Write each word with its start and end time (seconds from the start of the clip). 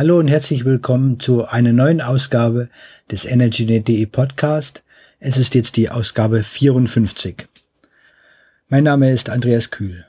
Hallo 0.00 0.18
und 0.18 0.28
herzlich 0.28 0.64
willkommen 0.64 1.20
zu 1.20 1.44
einer 1.44 1.74
neuen 1.74 2.00
Ausgabe 2.00 2.70
des 3.10 3.26
EnergyNet.de 3.26 4.06
Podcast. 4.06 4.82
Es 5.18 5.36
ist 5.36 5.54
jetzt 5.54 5.76
die 5.76 5.90
Ausgabe 5.90 6.42
54. 6.42 7.46
Mein 8.70 8.84
Name 8.84 9.12
ist 9.12 9.28
Andreas 9.28 9.70
Kühl. 9.70 10.06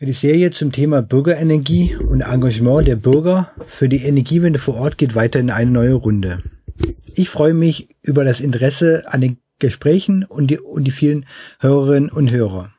Die 0.00 0.10
Serie 0.10 0.50
zum 0.50 0.72
Thema 0.72 1.02
Bürgerenergie 1.02 1.94
und 1.94 2.22
Engagement 2.22 2.88
der 2.88 2.96
Bürger 2.96 3.52
für 3.68 3.88
die 3.88 4.02
Energiewende 4.02 4.58
vor 4.58 4.74
Ort 4.74 4.98
geht 4.98 5.14
weiter 5.14 5.38
in 5.38 5.50
eine 5.50 5.70
neue 5.70 5.94
Runde. 5.94 6.42
Ich 7.14 7.28
freue 7.30 7.54
mich 7.54 7.90
über 8.02 8.24
das 8.24 8.40
Interesse 8.40 9.04
an 9.06 9.20
den 9.20 9.38
Gesprächen 9.60 10.24
und 10.24 10.48
die, 10.48 10.58
und 10.58 10.82
die 10.82 10.90
vielen 10.90 11.26
Hörerinnen 11.60 12.10
und 12.10 12.32
Hörer. 12.32 12.72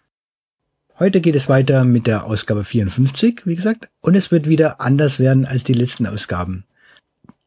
Heute 0.99 1.21
geht 1.21 1.37
es 1.37 1.47
weiter 1.47 1.85
mit 1.85 2.07
der 2.07 2.25
Ausgabe 2.25 2.65
54, 2.65 3.43
wie 3.45 3.55
gesagt, 3.55 3.89
und 4.01 4.15
es 4.15 4.31
wird 4.31 4.49
wieder 4.49 4.81
anders 4.81 5.17
werden 5.17 5.45
als 5.45 5.63
die 5.63 5.71
letzten 5.71 6.05
Ausgaben. 6.05 6.65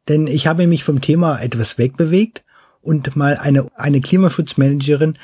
Denn 0.08 0.26
ich 0.26 0.46
habe 0.46 0.66
mich 0.66 0.84
vom 0.84 1.02
Thema 1.02 1.38
etwas 1.38 1.76
wegbewegt 1.76 2.44
und 2.80 3.14
mal 3.14 3.36
eine, 3.36 3.70
eine 3.76 4.00
Klimaschutzmanagerin 4.00 5.18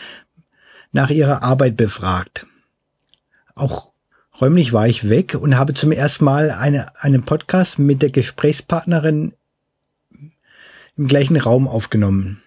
nach 0.93 1.09
ihrer 1.09 1.43
Arbeit 1.43 1.79
befragt. 1.79 2.45
Auch 3.55 3.93
räumlich 4.39 4.75
war 4.75 4.87
ich 4.87 5.09
weg 5.09 5.35
und 5.35 5.57
habe 5.57 5.73
zum 5.73 5.91
ersten 5.91 6.27
Mal 6.27 6.51
eine, 6.51 7.03
einen 7.03 7.23
Podcast 7.23 7.79
mit 7.79 8.03
der 8.03 8.11
Gesprächspartnerin 8.11 9.33
im 10.97 11.07
gleichen 11.07 11.39
Raum 11.39 11.67
aufgenommen. 11.67 12.43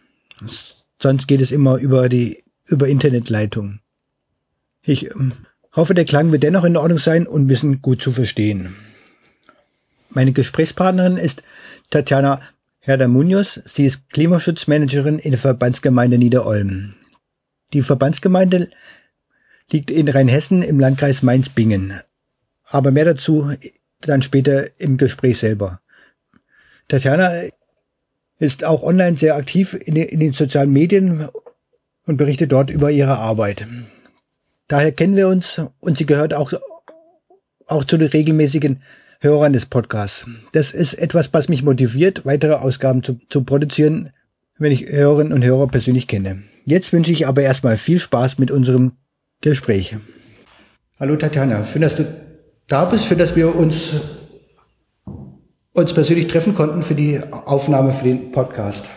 Sonst 1.01 1.27
geht 1.27 1.41
es 1.41 1.49
immer 1.49 1.77
über 1.77 2.07
die, 2.07 2.43
über 2.65 2.87
Internetleitung. 2.87 3.79
Ich 4.83 5.09
ähm, 5.09 5.33
Hoffe, 5.73 5.93
der 5.93 6.05
Klang 6.05 6.31
wird 6.31 6.43
dennoch 6.43 6.65
in 6.65 6.75
Ordnung 6.75 6.97
sein 6.97 7.25
und 7.25 7.47
wir 7.47 7.55
sind 7.55 7.81
gut 7.81 8.01
zu 8.01 8.11
verstehen. 8.11 8.75
Meine 10.09 10.33
Gesprächspartnerin 10.33 11.15
ist 11.15 11.43
Tatjana 11.89 12.41
Herder 12.79 13.07
Munoz. 13.07 13.61
Sie 13.65 13.85
ist 13.85 14.09
Klimaschutzmanagerin 14.09 15.17
in 15.19 15.31
der 15.31 15.39
Verbandsgemeinde 15.39 16.17
Niederolm. 16.17 16.95
Die 17.71 17.81
Verbandsgemeinde 17.81 18.69
liegt 19.71 19.89
in 19.91 20.09
Rheinhessen 20.09 20.61
im 20.61 20.79
Landkreis 20.79 21.23
Mainz-Bingen. 21.23 22.01
Aber 22.65 22.91
mehr 22.91 23.05
dazu 23.05 23.53
dann 24.01 24.21
später 24.21 24.79
im 24.79 24.97
Gespräch 24.97 25.39
selber. 25.39 25.79
Tatjana 26.89 27.43
ist 28.39 28.65
auch 28.65 28.83
online 28.83 29.15
sehr 29.15 29.35
aktiv 29.35 29.73
in 29.73 29.95
den 29.95 30.33
sozialen 30.33 30.73
Medien 30.73 31.29
und 32.05 32.17
berichtet 32.17 32.51
dort 32.51 32.69
über 32.69 32.91
ihre 32.91 33.17
Arbeit. 33.17 33.65
Daher 34.71 34.93
kennen 34.93 35.17
wir 35.17 35.27
uns 35.27 35.59
und 35.81 35.97
sie 35.97 36.05
gehört 36.05 36.33
auch, 36.33 36.53
auch 37.67 37.83
zu 37.83 37.97
den 37.97 38.07
regelmäßigen 38.07 38.81
Hörern 39.19 39.51
des 39.51 39.65
Podcasts. 39.65 40.25
Das 40.53 40.71
ist 40.71 40.93
etwas, 40.93 41.33
was 41.33 41.49
mich 41.49 41.61
motiviert, 41.61 42.25
weitere 42.25 42.53
Ausgaben 42.53 43.03
zu, 43.03 43.19
zu 43.27 43.43
produzieren, 43.43 44.11
wenn 44.57 44.71
ich 44.71 44.89
Hörerinnen 44.89 45.33
und 45.33 45.43
Hörer 45.43 45.67
persönlich 45.67 46.07
kenne. 46.07 46.43
Jetzt 46.63 46.93
wünsche 46.93 47.11
ich 47.11 47.27
aber 47.27 47.41
erstmal 47.41 47.75
viel 47.75 47.99
Spaß 47.99 48.37
mit 48.37 48.49
unserem 48.49 48.93
Gespräch. 49.41 49.97
Hallo 51.01 51.17
Tatjana, 51.17 51.65
schön, 51.65 51.81
dass 51.81 51.97
du 51.97 52.05
da 52.69 52.85
bist, 52.85 53.07
schön, 53.07 53.17
dass 53.17 53.35
wir 53.35 53.53
uns, 53.53 53.95
uns 55.73 55.93
persönlich 55.93 56.29
treffen 56.29 56.55
konnten 56.55 56.81
für 56.81 56.95
die 56.95 57.19
Aufnahme 57.29 57.91
für 57.91 58.05
den 58.05 58.31
Podcast. 58.31 58.89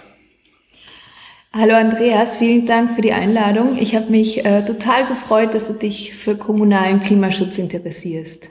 Hallo 1.56 1.74
Andreas, 1.76 2.36
vielen 2.36 2.66
Dank 2.66 2.96
für 2.96 3.00
die 3.00 3.12
Einladung. 3.12 3.78
Ich 3.78 3.94
habe 3.94 4.10
mich 4.10 4.44
äh, 4.44 4.64
total 4.64 5.06
gefreut, 5.06 5.54
dass 5.54 5.68
du 5.68 5.74
dich 5.74 6.12
für 6.12 6.34
kommunalen 6.34 7.00
Klimaschutz 7.00 7.58
interessierst. 7.58 8.50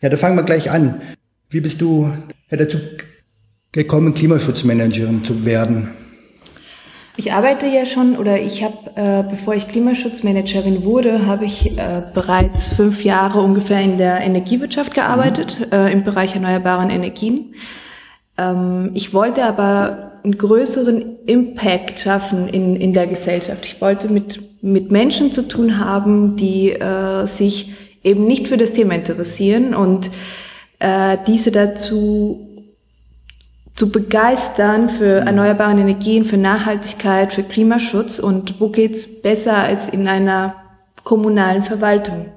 Ja, 0.00 0.08
da 0.08 0.16
fangen 0.16 0.34
wir 0.34 0.42
gleich 0.42 0.68
an. 0.68 1.00
Wie 1.48 1.60
bist 1.60 1.80
du 1.80 2.12
dazu 2.50 2.78
gekommen, 3.70 4.14
Klimaschutzmanagerin 4.14 5.22
zu 5.22 5.44
werden? 5.44 5.92
Ich 7.16 7.32
arbeite 7.32 7.68
ja 7.68 7.86
schon 7.86 8.16
oder 8.16 8.40
ich 8.40 8.64
habe, 8.64 8.96
äh, 8.96 9.22
bevor 9.30 9.54
ich 9.54 9.68
Klimaschutzmanagerin 9.68 10.82
wurde, 10.82 11.26
habe 11.26 11.44
ich 11.44 11.78
äh, 11.78 12.02
bereits 12.12 12.70
fünf 12.70 13.04
Jahre 13.04 13.42
ungefähr 13.42 13.80
in 13.80 13.96
der 13.96 14.22
Energiewirtschaft 14.22 14.92
gearbeitet, 14.92 15.60
mhm. 15.60 15.66
äh, 15.70 15.92
im 15.92 16.02
Bereich 16.02 16.34
erneuerbaren 16.34 16.90
Energien. 16.90 17.54
Ähm, 18.38 18.90
ich 18.94 19.14
wollte 19.14 19.44
aber 19.44 20.05
einen 20.26 20.36
größeren 20.38 21.24
Impact 21.26 22.00
schaffen 22.00 22.48
in, 22.48 22.74
in 22.76 22.92
der 22.92 23.06
Gesellschaft. 23.06 23.64
Ich 23.64 23.80
wollte 23.80 24.08
mit, 24.08 24.42
mit 24.60 24.90
Menschen 24.90 25.30
zu 25.32 25.46
tun 25.46 25.78
haben, 25.78 26.34
die 26.36 26.72
äh, 26.72 27.26
sich 27.26 27.72
eben 28.02 28.26
nicht 28.26 28.48
für 28.48 28.56
das 28.56 28.72
Thema 28.72 28.96
interessieren 28.96 29.72
und 29.74 30.10
äh, 30.80 31.16
diese 31.26 31.52
dazu 31.52 32.42
zu 33.76 33.90
begeistern 33.90 34.88
für 34.88 35.20
mhm. 35.20 35.28
erneuerbare 35.28 35.70
Energien, 35.72 36.24
für 36.24 36.38
Nachhaltigkeit, 36.38 37.32
für 37.32 37.44
Klimaschutz 37.44 38.18
und 38.18 38.60
wo 38.60 38.70
geht's 38.70 39.22
besser 39.22 39.54
als 39.54 39.88
in 39.88 40.08
einer 40.08 40.56
kommunalen 41.04 41.62
Verwaltung. 41.62 42.32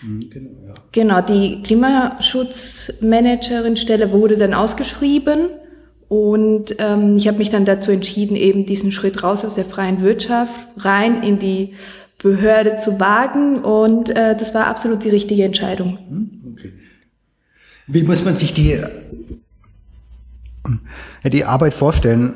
Mhm, 0.00 0.30
genau, 0.30 0.50
ja. 0.66 0.72
genau 0.92 1.20
die 1.20 1.62
Klimaschutzmanagerin-Stelle 1.62 4.10
wurde 4.10 4.38
dann 4.38 4.54
ausgeschrieben 4.54 5.50
und 6.08 6.76
ähm, 6.78 7.16
ich 7.16 7.26
habe 7.26 7.38
mich 7.38 7.50
dann 7.50 7.64
dazu 7.64 7.90
entschieden, 7.90 8.36
eben 8.36 8.64
diesen 8.64 8.92
Schritt 8.92 9.22
raus 9.22 9.44
aus 9.44 9.56
der 9.56 9.64
freien 9.64 10.02
Wirtschaft 10.02 10.54
rein 10.76 11.22
in 11.22 11.38
die 11.38 11.74
Behörde 12.22 12.76
zu 12.76 13.00
wagen. 13.00 13.64
Und 13.64 14.10
äh, 14.10 14.36
das 14.36 14.54
war 14.54 14.68
absolut 14.68 15.02
die 15.02 15.10
richtige 15.10 15.44
Entscheidung. 15.44 15.98
Hm, 16.08 16.30
okay. 16.52 16.72
Wie 17.88 18.02
muss 18.02 18.24
man 18.24 18.36
sich 18.36 18.54
die, 18.54 18.80
die 21.24 21.44
Arbeit 21.44 21.74
vorstellen, 21.74 22.34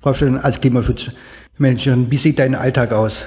vorstellen 0.00 0.36
als 0.36 0.60
Klimaschutzmanagerin? 0.60 2.10
Wie 2.10 2.16
sieht 2.16 2.40
dein 2.40 2.56
Alltag 2.56 2.92
aus? 2.92 3.26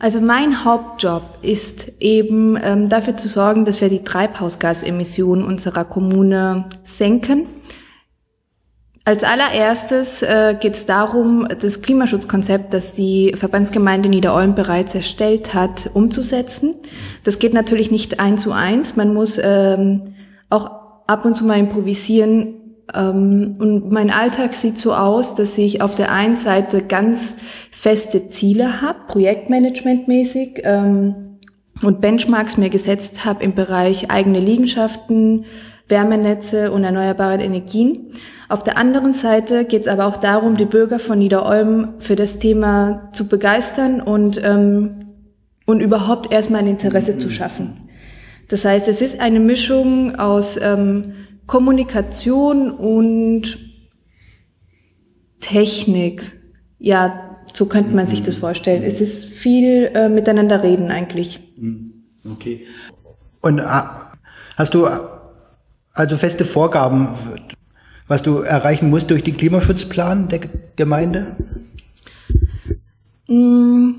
Also 0.00 0.20
mein 0.20 0.64
Hauptjob 0.64 1.38
ist 1.42 1.92
eben 2.00 2.58
ähm, 2.60 2.88
dafür 2.88 3.16
zu 3.16 3.28
sorgen, 3.28 3.64
dass 3.64 3.80
wir 3.80 3.88
die 3.88 4.02
Treibhausgasemissionen 4.02 5.44
unserer 5.44 5.84
Kommune 5.84 6.64
senken 6.84 7.46
als 9.04 9.24
allererstes 9.24 10.22
äh, 10.22 10.56
geht 10.60 10.74
es 10.74 10.86
darum, 10.86 11.48
das 11.60 11.80
Klimaschutzkonzept, 11.80 12.74
das 12.74 12.92
die 12.92 13.34
Verbandsgemeinde 13.36 14.08
Niederolm 14.08 14.54
bereits 14.54 14.94
erstellt 14.94 15.54
hat, 15.54 15.90
umzusetzen. 15.94 16.74
Das 17.24 17.38
geht 17.38 17.54
natürlich 17.54 17.90
nicht 17.90 18.20
eins 18.20 18.42
zu 18.42 18.52
eins. 18.52 18.96
Man 18.96 19.14
muss 19.14 19.40
ähm, 19.42 20.14
auch 20.50 20.70
ab 21.06 21.24
und 21.24 21.34
zu 21.34 21.44
mal 21.44 21.58
improvisieren. 21.58 22.54
Ähm, 22.94 23.56
und 23.58 23.90
mein 23.90 24.10
Alltag 24.10 24.52
sieht 24.52 24.78
so 24.78 24.92
aus, 24.94 25.34
dass 25.34 25.56
ich 25.56 25.80
auf 25.80 25.94
der 25.94 26.12
einen 26.12 26.36
Seite 26.36 26.82
ganz 26.82 27.38
feste 27.70 28.28
Ziele 28.28 28.82
habe, 28.82 28.98
projektmanagementmäßig, 29.08 30.60
ähm, 30.64 31.30
und 31.82 32.00
Benchmarks 32.02 32.58
mir 32.58 32.68
gesetzt 32.68 33.24
habe 33.24 33.42
im 33.42 33.54
Bereich 33.54 34.10
eigene 34.10 34.38
Liegenschaften, 34.38 35.46
Wärmenetze 35.88 36.70
und 36.72 36.84
erneuerbare 36.84 37.42
Energien. 37.42 38.12
Auf 38.50 38.64
der 38.64 38.76
anderen 38.76 39.14
Seite 39.14 39.64
geht 39.64 39.82
es 39.82 39.86
aber 39.86 40.06
auch 40.06 40.16
darum, 40.16 40.56
die 40.56 40.64
Bürger 40.64 40.98
von 40.98 41.20
Niederolm 41.20 41.94
für 42.00 42.16
das 42.16 42.40
Thema 42.40 43.08
zu 43.12 43.28
begeistern 43.28 44.00
und, 44.00 44.40
ähm, 44.42 45.12
und 45.66 45.78
überhaupt 45.78 46.32
erstmal 46.32 46.62
ein 46.62 46.66
Interesse 46.66 47.16
zu 47.16 47.30
schaffen. 47.30 47.88
Das 48.48 48.64
heißt, 48.64 48.88
es 48.88 49.02
ist 49.02 49.20
eine 49.20 49.38
Mischung 49.38 50.16
aus 50.16 50.58
ähm, 50.60 51.12
Kommunikation 51.46 52.72
und 52.72 53.56
Technik. 55.38 56.32
Ja, 56.80 57.36
so 57.52 57.66
könnte 57.66 57.94
man 57.94 58.08
sich 58.08 58.24
das 58.24 58.34
vorstellen. 58.34 58.82
Es 58.82 59.00
ist 59.00 59.26
viel 59.26 59.92
äh, 59.94 60.08
miteinander 60.08 60.64
reden 60.64 60.90
eigentlich. 60.90 61.38
Okay. 62.28 62.66
Und 63.42 63.60
äh, 63.60 63.62
hast 64.56 64.74
du 64.74 64.88
also 65.94 66.16
feste 66.16 66.44
Vorgaben 66.44 67.10
was 68.10 68.22
du 68.22 68.38
erreichen 68.38 68.90
musst 68.90 69.08
durch 69.10 69.22
den 69.22 69.36
Klimaschutzplan 69.36 70.26
der 70.28 70.40
Gemeinde? 70.74 71.36
Mm, 73.28 73.92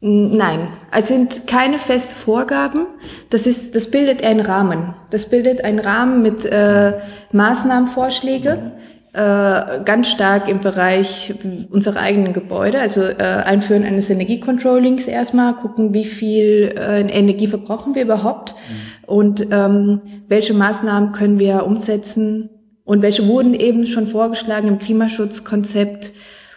nein, 0.00 0.66
es 0.90 1.06
sind 1.06 1.46
keine 1.46 1.78
festen 1.78 2.16
Vorgaben. 2.16 2.86
Das 3.30 3.46
ist, 3.46 3.76
das 3.76 3.92
bildet 3.92 4.24
einen 4.24 4.40
Rahmen. 4.40 4.94
Das 5.10 5.30
bildet 5.30 5.62
einen 5.62 5.78
Rahmen 5.78 6.20
mit 6.20 6.44
äh, 6.46 6.94
Maßnahmenvorschläge, 7.30 8.72
äh, 9.12 9.80
ganz 9.84 10.08
stark 10.08 10.48
im 10.48 10.58
Bereich 10.58 11.32
unserer 11.70 12.00
eigenen 12.00 12.32
Gebäude, 12.32 12.80
also 12.80 13.02
äh, 13.02 13.22
Einführen 13.22 13.84
eines 13.84 14.10
Energiecontrollings 14.10 15.06
erstmal, 15.06 15.54
gucken, 15.54 15.94
wie 15.94 16.06
viel 16.06 16.74
äh, 16.76 17.02
Energie 17.02 17.46
verbrauchen 17.46 17.94
wir 17.94 18.02
überhaupt 18.02 18.52
mhm. 18.52 19.04
und 19.06 19.46
ähm, 19.52 20.00
welche 20.26 20.54
Maßnahmen 20.54 21.12
können 21.12 21.38
wir 21.38 21.64
umsetzen, 21.64 22.50
und 22.84 23.02
welche 23.02 23.26
wurden 23.26 23.54
eben 23.54 23.86
schon 23.86 24.06
vorgeschlagen 24.06 24.68
im 24.68 24.78
Klimaschutzkonzept, 24.78 26.12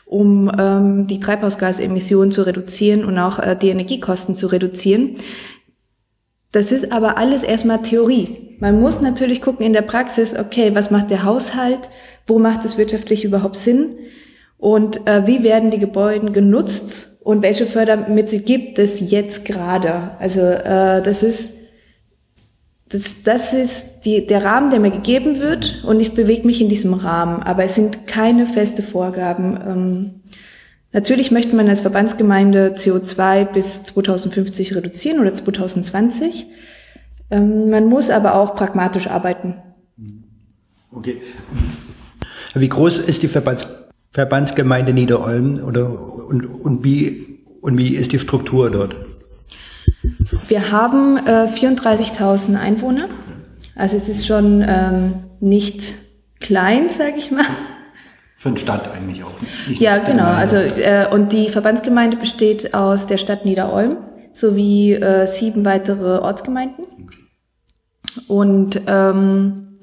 um 0.05 0.51
ähm, 0.57 1.07
die 1.07 1.19
Treibhausgasemissionen 1.19 2.31
zu 2.31 2.43
reduzieren 2.43 3.05
und 3.05 3.17
auch 3.17 3.39
äh, 3.39 3.55
die 3.55 3.69
Energiekosten 3.69 4.35
zu 4.35 4.47
reduzieren. 4.47 5.15
Das 6.51 6.71
ist 6.71 6.91
aber 6.91 7.17
alles 7.17 7.43
erstmal 7.43 7.81
Theorie. 7.81 8.55
Man 8.59 8.79
muss 8.79 9.01
natürlich 9.01 9.41
gucken 9.41 9.65
in 9.65 9.73
der 9.73 9.81
Praxis, 9.81 10.37
okay, 10.37 10.73
was 10.73 10.91
macht 10.91 11.11
der 11.11 11.23
Haushalt? 11.23 11.89
Wo 12.25 12.39
macht 12.39 12.65
es 12.65 12.77
wirtschaftlich 12.77 13.23
überhaupt 13.23 13.57
Sinn? 13.57 13.97
Und 14.57 15.05
äh, 15.07 15.27
wie 15.27 15.43
werden 15.43 15.71
die 15.71 15.79
Gebäude 15.79 16.31
genutzt? 16.31 17.21
Und 17.23 17.41
welche 17.41 17.65
Fördermittel 17.65 18.39
gibt 18.39 18.79
es 18.79 19.11
jetzt 19.11 19.45
gerade? 19.45 20.11
Also 20.19 20.39
äh, 20.39 21.01
das 21.03 21.23
ist 21.23 21.56
das, 22.89 23.23
das 23.23 23.53
ist 23.53 24.01
die, 24.05 24.25
der 24.25 24.45
Rahmen, 24.45 24.69
der 24.69 24.79
mir 24.79 24.91
gegeben 24.91 25.39
wird 25.39 25.83
und 25.85 25.99
ich 25.99 26.13
bewege 26.13 26.45
mich 26.45 26.61
in 26.61 26.69
diesem 26.69 26.93
Rahmen, 26.93 27.43
aber 27.43 27.63
es 27.63 27.75
sind 27.75 28.07
keine 28.07 28.45
feste 28.45 28.81
Vorgaben. 28.81 29.59
Ähm, 29.67 30.11
natürlich 30.93 31.31
möchte 31.31 31.55
man 31.55 31.67
als 31.67 31.81
Verbandsgemeinde 31.81 32.75
CO2 32.75 33.45
bis 33.45 33.83
2050 33.83 34.75
reduzieren 34.75 35.19
oder 35.19 35.35
2020. 35.35 36.47
Ähm, 37.29 37.69
man 37.69 37.87
muss 37.87 38.09
aber 38.09 38.35
auch 38.35 38.55
pragmatisch 38.55 39.07
arbeiten. 39.07 39.55
Okay. 40.91 41.21
Wie 42.55 42.69
groß 42.69 42.99
ist 42.99 43.21
die 43.21 43.27
Verbands, 43.27 43.67
Verbandsgemeinde 44.11 44.93
Niederolm 44.93 45.63
oder 45.63 45.89
und, 46.27 46.45
und 46.45 46.83
wie 46.83 47.43
und 47.61 47.77
wie 47.77 47.95
ist 47.95 48.13
die 48.13 48.19
Struktur 48.19 48.71
dort? 48.71 48.95
Wir 50.47 50.71
haben 50.71 51.17
äh, 51.17 51.47
34.000 51.47 52.59
Einwohner. 52.59 53.09
Also 53.75 53.97
es 53.97 54.09
ist 54.09 54.25
schon 54.25 54.65
ähm, 54.67 55.25
nicht 55.39 55.93
klein, 56.39 56.89
sage 56.89 57.17
ich 57.17 57.31
mal. 57.31 57.45
Schon 58.37 58.57
Stadt 58.57 58.91
eigentlich 58.95 59.23
auch. 59.23 59.31
ja, 59.79 59.97
genau. 59.97 60.25
Also 60.25 60.57
äh, 60.57 61.07
und 61.11 61.31
die 61.31 61.49
Verbandsgemeinde 61.49 62.17
besteht 62.17 62.73
aus 62.73 63.07
der 63.07 63.17
Stadt 63.17 63.45
Niederolm 63.45 63.97
sowie 64.31 64.93
äh, 64.93 65.27
sieben 65.27 65.65
weitere 65.65 66.19
Ortsgemeinden. 66.19 66.85
Okay. 66.85 68.23
Und 68.27 68.81
ähm, 68.87 69.79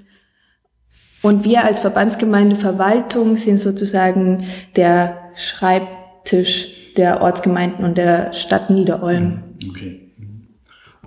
und 1.22 1.44
wir 1.44 1.64
als 1.64 1.80
Verbandsgemeinde 1.80 2.54
Verwaltung 2.54 3.36
sind 3.36 3.58
sozusagen 3.58 4.44
der 4.76 5.18
Schreibtisch 5.36 6.94
der 6.96 7.22
Ortsgemeinden 7.22 7.84
und 7.84 7.96
der 7.96 8.34
Stadt 8.34 8.70
Niederolm. 8.70 9.42
Okay. 9.68 10.03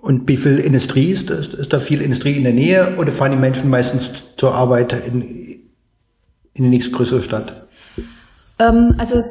Und 0.07 0.25
wie 0.29 0.37
viel 0.37 0.59
Industrie 0.59 1.11
ist, 1.11 1.29
ist, 1.31 1.53
ist 1.53 1.73
da 1.73 1.81
viel 1.81 2.01
Industrie 2.01 2.37
in 2.37 2.45
der 2.45 2.53
Nähe 2.53 2.95
oder 2.97 3.11
fahren 3.11 3.31
die 3.31 3.37
Menschen 3.37 3.69
meistens 3.69 4.09
zur 4.37 4.55
Arbeit 4.55 4.93
in, 4.93 5.21
in 6.53 6.63
die 6.63 6.69
nächstgrößere 6.69 7.21
Stadt? 7.21 7.67
Ähm, 8.57 8.95
also 8.97 9.25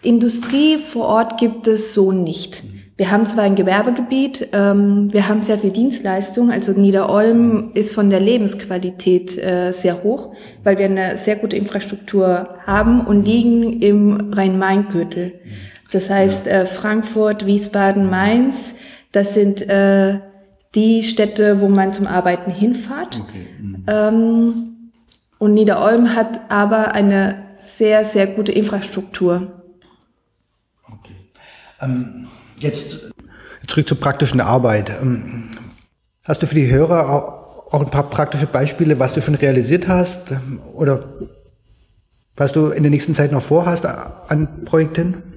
Industrie 0.00 0.78
vor 0.78 1.04
Ort 1.04 1.36
gibt 1.36 1.66
es 1.66 1.92
so 1.92 2.10
nicht. 2.10 2.64
Wir 2.96 3.10
haben 3.10 3.26
zwar 3.26 3.44
ein 3.44 3.54
Gewerbegebiet, 3.54 4.48
ähm, 4.52 5.12
wir 5.12 5.28
haben 5.28 5.42
sehr 5.42 5.58
viel 5.58 5.72
Dienstleistung. 5.72 6.50
Also 6.50 6.72
Niederolm 6.72 7.72
ist 7.74 7.92
von 7.92 8.08
der 8.08 8.20
Lebensqualität 8.20 9.36
äh, 9.36 9.72
sehr 9.72 10.02
hoch, 10.04 10.34
weil 10.64 10.78
wir 10.78 10.86
eine 10.86 11.18
sehr 11.18 11.36
gute 11.36 11.56
Infrastruktur 11.56 12.56
haben 12.66 13.02
und 13.02 13.26
liegen 13.26 13.82
im 13.82 14.32
Rhein-Main-Gürtel. 14.32 15.34
Das 15.92 16.08
heißt 16.08 16.46
äh, 16.46 16.64
Frankfurt, 16.64 17.44
Wiesbaden, 17.44 18.08
Mainz 18.08 18.72
das 19.18 19.34
sind 19.34 19.68
äh, 19.68 20.20
die 20.76 21.02
Städte, 21.02 21.60
wo 21.60 21.68
man 21.68 21.92
zum 21.92 22.06
Arbeiten 22.06 22.52
hinfahrt. 22.52 23.18
Okay. 23.20 23.46
Mhm. 23.60 23.84
Ähm, 23.88 24.90
und 25.38 25.54
Niederolm 25.54 26.14
hat 26.14 26.48
aber 26.48 26.92
eine 26.92 27.42
sehr, 27.58 28.04
sehr 28.04 28.28
gute 28.28 28.52
Infrastruktur. 28.52 29.64
Okay. 30.86 31.14
Ähm, 31.80 32.28
jetzt 32.58 33.10
zurück 33.66 33.88
zur 33.88 33.98
praktischen 33.98 34.40
Arbeit. 34.40 34.92
Ähm, 35.02 35.50
hast 36.24 36.40
du 36.40 36.46
für 36.46 36.54
die 36.54 36.70
Hörer 36.70 37.10
auch, 37.10 37.72
auch 37.72 37.80
ein 37.80 37.90
paar 37.90 38.08
praktische 38.08 38.46
Beispiele, 38.46 39.00
was 39.00 39.14
du 39.14 39.20
schon 39.20 39.34
realisiert 39.34 39.88
hast 39.88 40.32
oder 40.74 41.06
was 42.36 42.52
du 42.52 42.68
in 42.68 42.84
der 42.84 42.90
nächsten 42.90 43.16
Zeit 43.16 43.32
noch 43.32 43.42
vorhast 43.42 43.84
an 43.84 44.64
Projekten? 44.64 45.27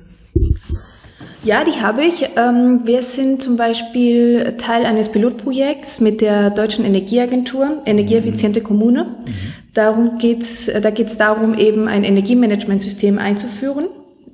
Ja, 1.43 1.63
die 1.63 1.81
habe 1.81 2.03
ich. 2.03 2.29
Ähm, 2.35 2.81
wir 2.83 3.01
sind 3.01 3.41
zum 3.41 3.57
Beispiel 3.57 4.57
Teil 4.57 4.85
eines 4.85 5.09
Pilotprojekts 5.09 5.99
mit 5.99 6.21
der 6.21 6.51
Deutschen 6.51 6.85
Energieagentur, 6.85 7.81
Energieeffiziente 7.85 8.61
Kommune. 8.61 9.05
Mhm. 9.05 9.33
Darum 9.73 10.17
geht's, 10.19 10.71
da 10.81 10.91
geht 10.91 11.07
es 11.07 11.17
darum, 11.17 11.57
eben 11.57 11.87
ein 11.87 12.03
Energiemanagementsystem 12.03 13.17
einzuführen. 13.17 13.85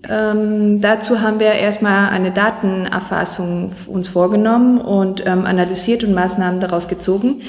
Ähm, 0.09 0.81
dazu 0.81 1.21
haben 1.21 1.39
wir 1.39 1.53
erstmal 1.53 2.09
eine 2.09 2.31
Datenerfassung 2.31 3.71
uns 3.87 4.09
vorgenommen 4.09 4.79
und 4.79 5.23
ähm, 5.25 5.45
analysiert 5.45 6.03
und 6.03 6.13
Maßnahmen 6.13 6.59
daraus 6.59 6.89
gezogen. 6.89 7.41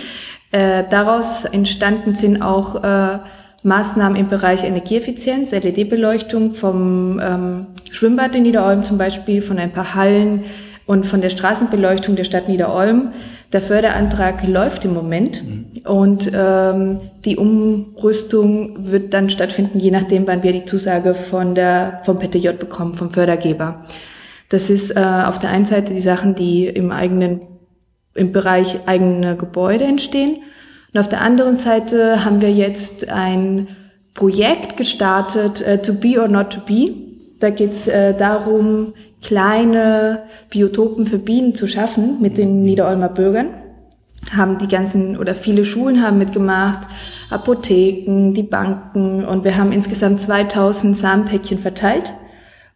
Äh, 0.52 0.84
daraus 0.88 1.44
entstanden 1.44 2.14
sind 2.14 2.42
auch 2.42 2.82
äh, 2.82 3.18
Maßnahmen 3.62 4.16
im 4.16 4.28
Bereich 4.28 4.64
Energieeffizienz, 4.64 5.50
LED-Beleuchtung 5.50 6.54
vom 6.54 7.20
ähm, 7.22 7.66
Schwimmbad 7.90 8.36
in 8.36 8.44
Niederolm 8.44 8.84
zum 8.84 8.98
Beispiel, 8.98 9.42
von 9.42 9.58
ein 9.58 9.72
paar 9.72 9.94
Hallen 9.94 10.44
und 10.86 11.06
von 11.06 11.20
der 11.20 11.30
Straßenbeleuchtung 11.30 12.16
der 12.16 12.24
Stadt 12.24 12.48
Niederolm. 12.48 13.12
Der 13.52 13.60
Förderantrag 13.60 14.46
läuft 14.46 14.84
im 14.84 14.94
Moment 14.94 15.42
mhm. 15.42 15.66
und 15.84 16.30
ähm, 16.32 17.00
die 17.24 17.36
Umrüstung 17.36 18.90
wird 18.90 19.12
dann 19.12 19.30
stattfinden, 19.30 19.80
je 19.80 19.90
nachdem, 19.90 20.26
wann 20.26 20.42
wir 20.42 20.52
die 20.52 20.64
Zusage 20.64 21.14
von 21.14 21.54
der 21.54 22.00
vom 22.04 22.18
PTJ 22.18 22.50
bekommen, 22.50 22.94
vom 22.94 23.10
Fördergeber. 23.10 23.86
Das 24.50 24.70
ist 24.70 24.90
äh, 24.92 25.00
auf 25.00 25.38
der 25.38 25.50
einen 25.50 25.66
Seite 25.66 25.94
die 25.94 26.00
Sachen, 26.00 26.34
die 26.34 26.66
im 26.66 26.92
eigenen 26.92 27.40
im 28.14 28.32
Bereich 28.32 28.78
eigene 28.86 29.36
Gebäude 29.36 29.84
entstehen 29.84 30.38
und 30.92 31.00
auf 31.00 31.08
der 31.08 31.20
anderen 31.20 31.56
Seite 31.56 32.24
haben 32.24 32.40
wir 32.40 32.50
jetzt 32.50 33.08
ein 33.10 33.68
Projekt 34.14 34.76
gestartet, 34.76 35.60
äh, 35.60 35.80
To 35.82 35.94
Be 35.94 36.20
or 36.20 36.28
Not 36.28 36.50
to 36.50 36.60
Be. 36.60 36.94
Da 37.38 37.50
geht 37.50 37.72
es 37.72 37.86
äh, 37.86 38.14
darum, 38.14 38.94
kleine 39.22 40.24
Biotopen 40.50 41.06
für 41.06 41.18
Bienen 41.18 41.54
zu 41.54 41.66
schaffen 41.66 42.20
mit 42.20 42.38
den 42.38 42.62
Niederolmer 42.62 43.10
Bürgern. 43.10 43.48
Haben 44.34 44.58
die 44.58 44.68
ganzen 44.68 45.16
oder 45.16 45.34
viele 45.34 45.64
Schulen 45.64 46.02
haben 46.02 46.18
mitgemacht, 46.18 46.80
Apotheken, 47.30 48.32
die 48.32 48.42
Banken 48.42 49.24
und 49.24 49.44
wir 49.44 49.56
haben 49.56 49.72
insgesamt 49.72 50.20
2000 50.20 50.96
Samenpäckchen 50.96 51.58
verteilt. 51.58 52.12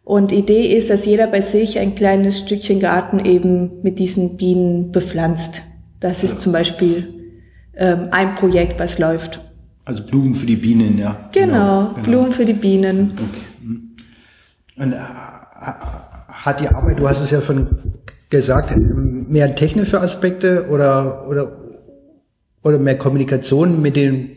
Und 0.05 0.31
die 0.31 0.35
Idee 0.35 0.75
ist, 0.75 0.89
dass 0.89 1.05
jeder 1.05 1.27
bei 1.27 1.41
sich 1.41 1.79
ein 1.79 1.95
kleines 1.95 2.39
Stückchen 2.39 2.79
Garten 2.79 3.19
eben 3.19 3.81
mit 3.83 3.99
diesen 3.99 4.37
Bienen 4.37 4.91
bepflanzt. 4.91 5.61
Das 5.99 6.23
ist 6.23 6.41
zum 6.41 6.51
Beispiel 6.51 7.22
ähm, 7.75 8.07
ein 8.11 8.35
Projekt, 8.35 8.79
was 8.79 8.99
läuft. 8.99 9.41
Also 9.85 10.03
Blumen 10.03 10.35
für 10.35 10.45
die 10.45 10.55
Bienen, 10.55 10.97
ja. 10.97 11.29
Genau, 11.31 11.89
genau. 11.89 12.03
Blumen 12.03 12.31
für 12.31 12.45
die 12.45 12.53
Bienen. 12.53 13.13
Okay. 13.13 14.83
Und, 14.83 14.93
äh, 14.93 14.95
hat 14.95 16.59
die 16.59 16.67
Arbeit, 16.67 16.99
du 16.99 17.07
hast 17.07 17.21
es 17.21 17.31
ja 17.31 17.41
schon 17.41 17.93
gesagt, 18.29 18.73
mehr 18.77 19.55
technische 19.55 20.01
Aspekte 20.01 20.67
oder, 20.69 21.27
oder, 21.27 21.51
oder 22.63 22.79
mehr 22.79 22.97
Kommunikation 22.97 23.81
mit 23.81 23.95
den 23.95 24.29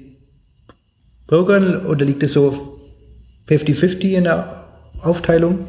Bürgern 1.26 1.84
oder 1.86 2.04
liegt 2.04 2.22
es 2.22 2.32
so 2.34 2.78
50-50 3.48 4.10
in 4.10 4.24
der 4.24 4.64
Aufteilung? 5.00 5.60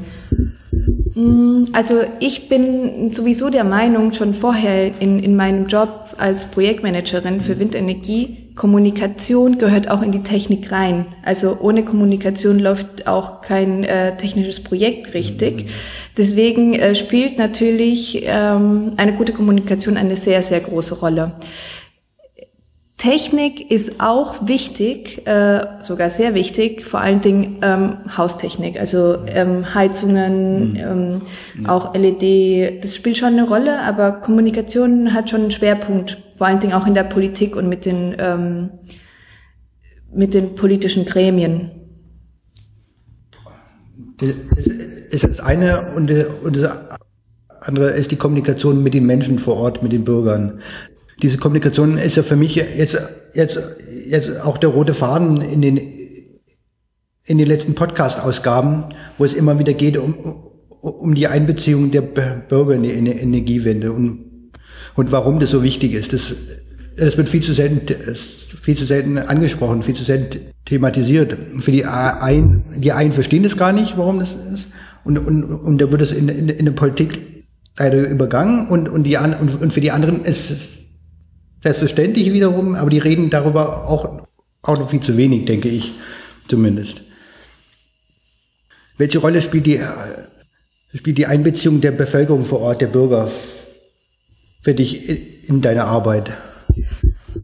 Mm, 1.17 1.69
also 1.74 2.01
ich 2.19 2.47
bin 2.47 3.12
sowieso 3.12 3.50
der 3.50 3.63
Meinung, 3.63 4.13
schon 4.13 4.36
vorher 4.36 4.91
in, 5.01 5.17
in 5.17 5.36
meinem 5.36 5.65
Job 5.65 6.12
als 6.17 6.45
Projektmanagerin 6.51 7.41
für 7.41 7.57
Windenergie, 7.57 8.47
Kommunikation 8.55 9.57
gehört 9.57 9.89
auch 9.89 10.01
in 10.01 10.12
die 10.12 10.21
Technik 10.21 10.71
rein. 10.71 11.05
Also 11.24 11.57
ohne 11.59 11.86
Kommunikation 11.86 12.59
läuft 12.59 13.07
auch 13.07 13.41
kein 13.41 13.83
äh, 13.83 14.15
technisches 14.17 14.63
Projekt 14.63 15.13
richtig. 15.13 15.69
Deswegen 16.17 16.74
äh, 16.74 16.95
spielt 16.95 17.38
natürlich 17.38 18.24
ähm, 18.25 18.93
eine 18.97 19.13
gute 19.13 19.33
Kommunikation 19.33 19.97
eine 19.97 20.15
sehr, 20.15 20.43
sehr 20.43 20.59
große 20.59 20.95
Rolle. 20.95 21.33
Technik 22.98 23.70
ist 23.70 24.01
auch 24.01 24.48
wichtig, 24.48 25.27
äh, 25.27 25.68
sogar 25.84 26.10
sehr 26.10 26.34
wichtig, 26.34 26.84
vor 26.84 27.00
allen 27.00 27.22
Dingen 27.22 27.58
ähm, 27.62 28.18
Haustechnik, 28.18 28.80
also 28.80 29.18
ähm, 29.27 29.75
Heizungen, 29.75 30.72
mhm. 30.72 30.75
ähm, 30.77 31.22
ja. 31.62 31.70
auch 31.70 31.94
LED, 31.94 32.84
das 32.84 32.96
spielt 32.96 33.18
schon 33.18 33.34
eine 33.34 33.48
Rolle, 33.48 33.82
aber 33.84 34.13
Kommunikation 34.13 35.13
hat 35.13 35.30
schon 35.30 35.42
einen 35.42 35.51
Schwerpunkt, 35.51 36.18
vor 36.38 36.48
allen 36.48 36.60
Dingen 36.60 36.74
auch 36.74 36.88
in 36.88 36.96
der 36.96 37.04
Politik 37.04 37.56
und 37.56 37.70
mit 37.70 37.86
den, 37.86 38.16
ähm, 38.18 38.72
mit 40.12 40.34
den 40.34 40.56
politischen 40.56 41.06
Gremien. 41.06 41.70
Das 44.18 44.30
ist 45.12 45.24
das 45.24 45.39
eine 45.39 45.92
und, 45.96 46.10
und 46.44 46.56
das 46.56 46.75
andere 47.62 47.92
ist 47.92 48.10
die 48.10 48.16
Kommunikation 48.16 48.82
mit 48.82 48.96
den 48.96 49.06
Menschen 49.06 49.38
vor 49.38 49.58
Ort, 49.58 49.84
mit 49.84 49.92
den 49.92 50.04
Bürgern 50.04 50.62
diese 51.21 51.38
Kommunikation 51.38 51.97
ist 51.97 52.15
ja 52.15 52.24
für 52.24 52.36
mich 52.36 52.55
jetzt, 52.55 52.97
jetzt, 53.33 53.59
jetzt 54.07 54.41
auch 54.41 54.57
der 54.57 54.69
rote 54.69 54.93
Faden 54.93 55.41
in 55.41 55.62
den, 55.62 55.77
in 57.24 57.38
den 57.38 57.47
letzten 57.47 57.75
Podcast-Ausgaben, 57.75 58.86
wo 59.17 59.25
es 59.25 59.33
immer 59.33 59.57
wieder 59.59 59.74
geht 59.74 59.97
um, 59.97 60.13
um 60.81 61.15
die 61.15 61.27
Einbeziehung 61.27 61.91
der 61.91 62.01
Bürger 62.01 62.75
in 62.75 62.83
die 62.83 62.91
Energiewende. 62.91 63.91
Und 63.91 64.27
und 64.97 65.12
warum 65.12 65.39
das 65.39 65.51
so 65.51 65.63
wichtig 65.63 65.93
ist. 65.93 66.12
Das, 66.12 66.36
das 66.97 67.17
wird 67.17 67.29
viel 67.29 67.43
zu 67.43 67.53
selten, 67.53 67.81
viel 68.15 68.75
zu 68.75 68.86
selten 68.86 69.19
angesprochen, 69.19 69.83
viel 69.83 69.95
zu 69.95 70.03
selten 70.03 70.51
thematisiert. 70.65 71.38
Für 71.59 71.71
die 71.71 71.86
einen, 71.86 72.63
die 72.75 72.91
einen 72.91 73.12
verstehen 73.12 73.43
das 73.43 73.55
gar 73.55 73.71
nicht, 73.71 73.97
warum 73.97 74.19
das 74.19 74.36
ist. 74.53 74.67
Und, 75.05 75.19
und, 75.19 75.43
und 75.43 75.77
da 75.79 75.91
wird 75.91 76.01
es 76.01 76.12
in, 76.12 76.27
in, 76.27 76.50
in 76.50 76.65
der 76.65 76.71
Politik 76.71 77.45
leider 77.77 78.09
übergangen 78.09 78.67
und, 78.67 78.89
und, 78.89 79.03
die, 79.03 79.17
und, 79.17 79.62
und 79.62 79.71
für 79.71 79.81
die 79.81 79.91
anderen 79.91 80.25
ist 80.25 80.50
es 80.50 80.67
selbstverständlich 81.62 82.34
wiederum, 82.34 82.76
aber 82.76 82.90
die 82.90 83.00
reden 83.00 83.30
darüber 83.30 83.88
auch, 83.90 84.28
auch 84.62 84.80
noch 84.80 84.90
viel 84.90 85.02
zu 85.02 85.18
wenig, 85.18 85.46
denke 85.46 85.70
ich 85.70 85.94
zumindest. 86.48 87.02
Welche 88.98 89.20
Rolle 89.20 89.42
spielt 89.42 89.66
die, 89.66 89.80
spielt 90.94 91.18
die 91.18 91.28
Einbeziehung 91.28 91.82
der 91.82 91.92
Bevölkerung 91.92 92.46
vor 92.46 92.62
Ort, 92.62 92.82
der 92.82 92.88
Bürger 92.88 93.30
für 94.64 94.74
dich 94.74 95.48
in 95.48 95.62
deiner 95.62 95.86
Arbeit? 95.86 96.32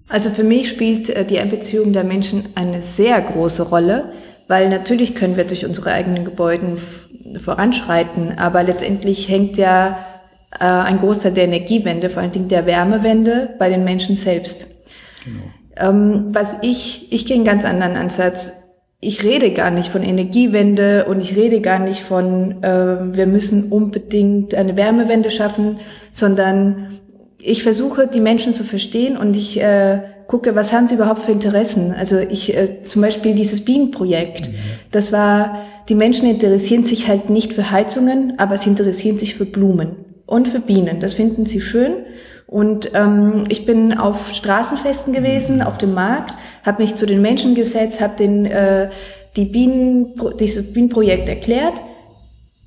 Also 0.08 0.29
für 0.29 0.43
mich 0.43 0.70
spielt 0.70 1.10
äh, 1.10 1.25
die 1.25 1.39
Einbeziehung 1.39 1.93
der 1.93 2.03
Menschen 2.03 2.50
eine 2.55 2.82
sehr 2.82 3.22
große 3.22 3.63
Rolle, 3.63 4.12
weil 4.48 4.70
natürlich 4.70 5.15
können 5.15 5.38
wir 5.38 5.46
durch 5.46 5.65
unsere 5.65 5.91
eigenen 5.91 6.25
Gebäude 6.25 6.75
voranschreiten, 7.41 8.38
aber 8.38 8.63
letztendlich 8.63 9.29
hängt 9.29 9.58
ja 9.58 10.12
äh, 10.60 10.65
ein 10.65 11.00
Großteil 11.00 11.33
der 11.33 11.45
Energiewende, 11.45 12.10
vor 12.10 12.22
allen 12.22 12.31
Dingen 12.31 12.48
der 12.48 12.65
Wärmewende, 12.65 13.50
bei 13.60 13.69
den 13.69 13.83
Menschen 13.83 14.15
selbst. 14.15 14.67
Genau. 15.24 15.43
Ähm, 15.75 16.27
was 16.29 16.55
ich, 16.62 17.12
ich 17.12 17.25
gehe 17.25 17.36
einen 17.36 17.45
ganz 17.45 17.65
anderen 17.65 17.95
Ansatz. 17.95 18.60
Ich 19.00 19.24
rede 19.24 19.51
gar 19.51 19.72
nicht 19.72 19.89
von 19.89 20.01
Energiewende 20.01 21.05
und 21.05 21.19
ich 21.19 21.36
rede 21.36 21.60
gar 21.60 21.79
nicht 21.79 22.01
von, 22.01 22.63
äh, 22.63 23.15
wir 23.15 23.25
müssen 23.25 23.72
unbedingt 23.72 24.55
eine 24.55 24.77
Wärmewende 24.77 25.29
schaffen, 25.29 25.79
sondern 26.13 27.00
ich 27.41 27.63
versuche, 27.63 28.07
die 28.07 28.22
Menschen 28.22 28.53
zu 28.53 28.63
verstehen 28.63 29.17
und 29.17 29.36
ich 29.36 29.60
äh, 29.60 30.00
gucke, 30.27 30.55
was 30.55 30.72
haben 30.72 30.88
sie 30.88 30.95
überhaupt 30.95 31.24
für 31.24 31.33
Interessen. 31.33 31.93
Also 31.93 32.17
ich, 32.17 32.55
äh, 32.55 32.83
zum 32.86 33.01
Beispiel 33.01 33.36
dieses 33.36 33.65
Bienenprojekt, 33.65 34.48
mhm. 34.48 34.55
das 34.91 35.12
war, 35.12 35.65
die 35.89 35.95
Menschen 35.95 36.29
interessieren 36.29 36.86
sich 36.86 37.10
halt 37.10 37.29
nicht 37.29 37.51
für 37.51 37.72
Heizungen, 37.72 38.36
aber 38.38 38.57
sie 38.57 38.69
interessieren 38.69 39.19
sich 39.19 39.36
für 39.36 39.45
Blumen 39.45 40.12
und 40.25 40.47
für 40.47 40.59
Bienen. 40.59 40.99
Das 40.99 41.13
finden 41.13 41.45
sie 41.45 41.61
schön. 41.61 42.05
Und 42.47 42.91
ähm, 42.93 43.45
ich 43.49 43.65
bin 43.65 43.97
auf 43.97 44.33
Straßenfesten 44.33 45.13
gewesen, 45.13 45.61
auf 45.61 45.77
dem 45.77 45.93
Markt, 45.93 46.35
habe 46.63 46.83
mich 46.83 46.95
zu 46.95 47.05
den 47.05 47.21
Menschen 47.21 47.55
gesetzt, 47.55 47.99
habe 47.99 48.15
den 48.17 48.45
äh, 48.45 48.89
die 49.35 49.45
Bienen, 49.45 50.13
dieses 50.39 50.73
Bienenprojekt 50.73 51.27
erklärt. 51.27 51.81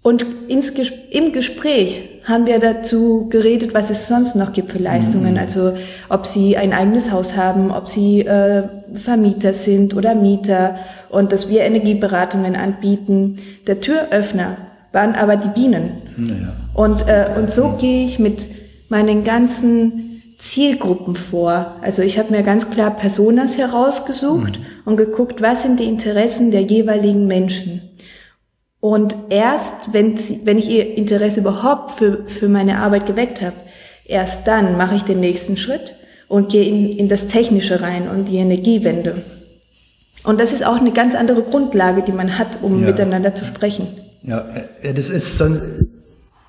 Und 0.03 0.25
ins, 0.49 0.71
im 1.11 1.33
Gespräch 1.33 2.21
haben 2.25 2.47
wir 2.47 2.59
dazu 2.59 3.29
geredet, 3.29 3.75
was 3.75 3.91
es 3.91 4.09
sonst 4.09 4.37
noch 4.37 4.53
gibt 4.53 4.71
für 4.71 4.79
Leistungen. 4.79 5.33
Mhm. 5.33 5.39
Also 5.39 5.75
ob 6.09 6.27
sie 6.27 6.57
ein 6.57 6.73
eigenes 6.73 7.11
Haus 7.11 7.37
haben, 7.37 7.71
ob 7.71 7.89
sie 7.89 8.21
äh, 8.21 8.65
Vermieter 8.95 9.53
sind 9.53 9.95
oder 9.97 10.15
Mieter 10.15 10.77
und 11.09 11.33
dass 11.33 11.49
wir 11.49 11.63
Energieberatungen 11.63 12.57
anbieten. 12.57 13.39
Der 13.67 13.81
Türöffner 13.81 14.57
waren 14.93 15.15
aber 15.15 15.37
die 15.37 15.49
Bienen. 15.49 16.03
Ja. 16.17 16.66
Und, 16.77 17.09
äh, 17.09 17.31
und 17.35 17.51
so 17.51 17.75
gehe 17.79 18.05
ich 18.05 18.19
mit 18.19 18.49
meinen 18.91 19.25
ganzen 19.25 20.23
Zielgruppen 20.37 21.15
vor. 21.17 21.77
Also 21.81 22.03
ich 22.03 22.19
habe 22.19 22.33
mir 22.33 22.43
ganz 22.43 22.69
klar 22.69 22.95
Personas 22.95 23.57
herausgesucht 23.57 24.59
mhm. 24.59 24.65
und 24.85 24.99
geguckt, 24.99 25.41
was 25.41 25.63
sind 25.63 25.81
die 25.81 25.87
Interessen 25.87 26.51
der 26.51 26.61
jeweiligen 26.61 27.27
Menschen. 27.27 27.81
Und 28.79 29.17
erst, 29.31 29.95
wenn, 29.95 30.19
wenn 30.45 30.59
ich 30.59 30.69
ihr 30.69 30.99
Interesse 30.99 31.41
überhaupt 31.41 31.93
für, 31.93 32.27
für 32.27 32.49
meine 32.51 32.79
Arbeit 32.81 33.07
geweckt 33.07 33.41
habe, 33.41 33.57
erst 34.05 34.47
dann 34.47 34.77
mache 34.77 34.97
ich 34.97 35.03
den 35.03 35.21
nächsten 35.21 35.57
Schritt 35.57 35.95
und 36.29 36.51
gehe 36.51 36.69
in, 36.69 36.93
in 36.93 37.09
das 37.09 37.27
Technische 37.27 37.81
rein 37.81 38.07
und 38.07 38.27
die 38.27 38.37
Energiewende. 38.37 39.23
Und 40.25 40.39
das 40.41 40.53
ist 40.53 40.67
auch 40.67 40.77
eine 40.77 40.93
ganz 40.93 41.15
andere 41.15 41.43
Grundlage, 41.43 42.03
die 42.03 42.13
man 42.13 42.39
hat, 42.39 42.59
um 42.61 42.83
ja. 42.83 42.89
miteinander 42.89 43.35
zu 43.35 43.47
sprechen. 43.47 43.87
Ja, 44.23 44.45
das 44.83 45.09
ist, 45.09 45.39
sonst, 45.39 45.63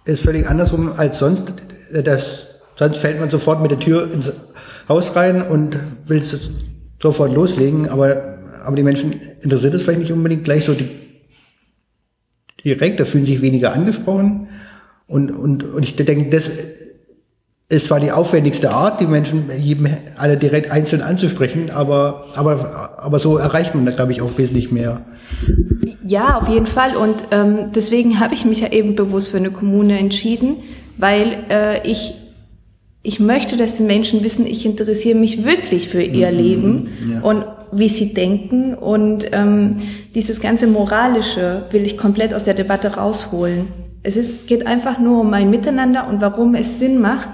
ist 0.08 0.24
völlig 0.24 0.48
andersrum 0.48 0.94
als 0.96 1.20
sonst. 1.20 1.54
Das, 1.92 2.48
sonst 2.76 2.98
fällt 2.98 3.20
man 3.20 3.30
sofort 3.30 3.62
mit 3.62 3.72
der 3.72 3.80
Tür 3.80 4.12
ins 4.12 4.32
Haus 4.88 5.16
rein 5.16 5.42
und 5.42 5.78
will 6.06 6.20
es 6.20 6.50
sofort 7.02 7.34
loslegen, 7.34 7.90
aber, 7.90 8.40
aber 8.64 8.76
die 8.76 8.84
Menschen 8.84 9.16
interessiert 9.42 9.74
es 9.74 9.84
vielleicht 9.84 10.00
nicht 10.00 10.12
unbedingt 10.12 10.44
gleich 10.44 10.66
so 10.66 10.76
direkt, 12.64 13.00
da 13.00 13.06
fühlen 13.06 13.26
sich 13.26 13.42
weniger 13.42 13.74
angesprochen. 13.74 14.50
Und, 15.08 15.32
und, 15.32 15.64
und 15.64 15.84
ich 15.84 15.96
denke, 15.96 16.30
das 16.30 16.50
ist 17.70 17.88
zwar 17.88 18.00
die 18.00 18.12
aufwendigste 18.12 18.72
Art, 18.72 19.02
die 19.02 19.08
Menschen 19.08 19.50
jedem 19.58 19.90
alle 20.18 20.38
direkt 20.38 20.72
einzeln 20.72 21.02
anzusprechen, 21.02 21.70
aber, 21.70 22.28
aber, 22.36 22.96
aber 22.98 23.20
so 23.20 23.38
erreicht 23.38 23.76
man 23.76 23.86
da, 23.86 23.92
glaube 23.92 24.14
ich, 24.14 24.22
auch 24.22 24.38
wesentlich 24.38 24.72
mehr. 24.72 25.02
Ja, 26.06 26.38
auf 26.38 26.48
jeden 26.48 26.66
Fall. 26.66 26.96
Und 26.96 27.26
ähm, 27.32 27.72
deswegen 27.76 28.22
habe 28.22 28.34
ich 28.34 28.46
mich 28.46 28.62
ja 28.62 28.72
eben 28.72 28.96
bewusst 28.96 29.30
für 29.30 29.38
eine 29.38 29.52
Kommune 29.52 30.00
entschieden, 30.00 30.58
weil 30.98 31.44
äh, 31.50 31.86
ich 31.86 32.14
ich 33.04 33.22
möchte, 33.22 33.56
dass 33.56 33.78
die 33.78 33.84
Menschen 33.84 34.22
wissen, 34.22 34.46
ich 34.46 34.66
interessiere 34.66 35.18
mich 35.18 35.46
wirklich 35.46 35.88
für 35.88 36.02
ihr 36.02 36.30
mhm, 36.30 36.38
Leben 36.38 36.90
ja. 37.10 37.22
und 37.22 37.46
wie 37.72 37.88
sie 37.88 38.14
denken. 38.14 38.74
Und 38.76 39.28
ähm, 39.32 39.78
dieses 40.14 40.42
ganze 40.42 40.68
Moralische 40.68 41.68
will 41.72 41.84
ich 41.84 41.98
komplett 41.98 42.34
aus 42.34 42.44
der 42.44 42.54
Debatte 42.54 42.96
rausholen. 42.96 43.68
Es 44.04 44.18
ist, 44.18 44.48
geht 44.48 44.68
einfach 44.68 45.00
nur 45.00 45.22
um 45.22 45.34
ein 45.34 45.50
Miteinander 45.50 46.08
und 46.10 46.20
warum 46.20 46.54
es 46.54 46.80
Sinn 46.80 47.00
macht, 47.00 47.30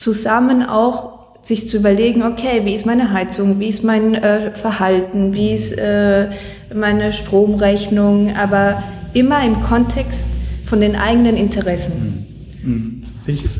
zusammen 0.00 0.62
auch 0.62 1.20
sich 1.42 1.68
zu 1.68 1.76
überlegen, 1.76 2.22
okay, 2.22 2.62
wie 2.64 2.74
ist 2.74 2.86
meine 2.86 3.12
Heizung, 3.12 3.60
wie 3.60 3.68
ist 3.68 3.84
mein 3.84 4.14
äh, 4.14 4.54
Verhalten, 4.54 5.34
wie 5.34 5.52
ist 5.52 5.72
äh, 5.72 6.30
meine 6.74 7.12
Stromrechnung, 7.12 8.34
aber 8.34 8.82
immer 9.12 9.44
im 9.44 9.60
Kontext 9.60 10.26
von 10.64 10.80
den 10.80 10.96
eigenen 10.96 11.36
Interessen. 11.36 12.26
Mhm. 12.62 13.02
Finde 13.24 13.42
ich, 13.42 13.50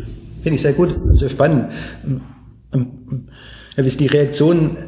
find 0.42 0.56
ich 0.56 0.62
sehr 0.62 0.72
gut, 0.72 0.96
sehr 1.18 1.28
spannend. 1.28 1.72
Wie 3.76 3.86
ist 3.86 4.00
die 4.00 4.06
Reaktion 4.06 4.78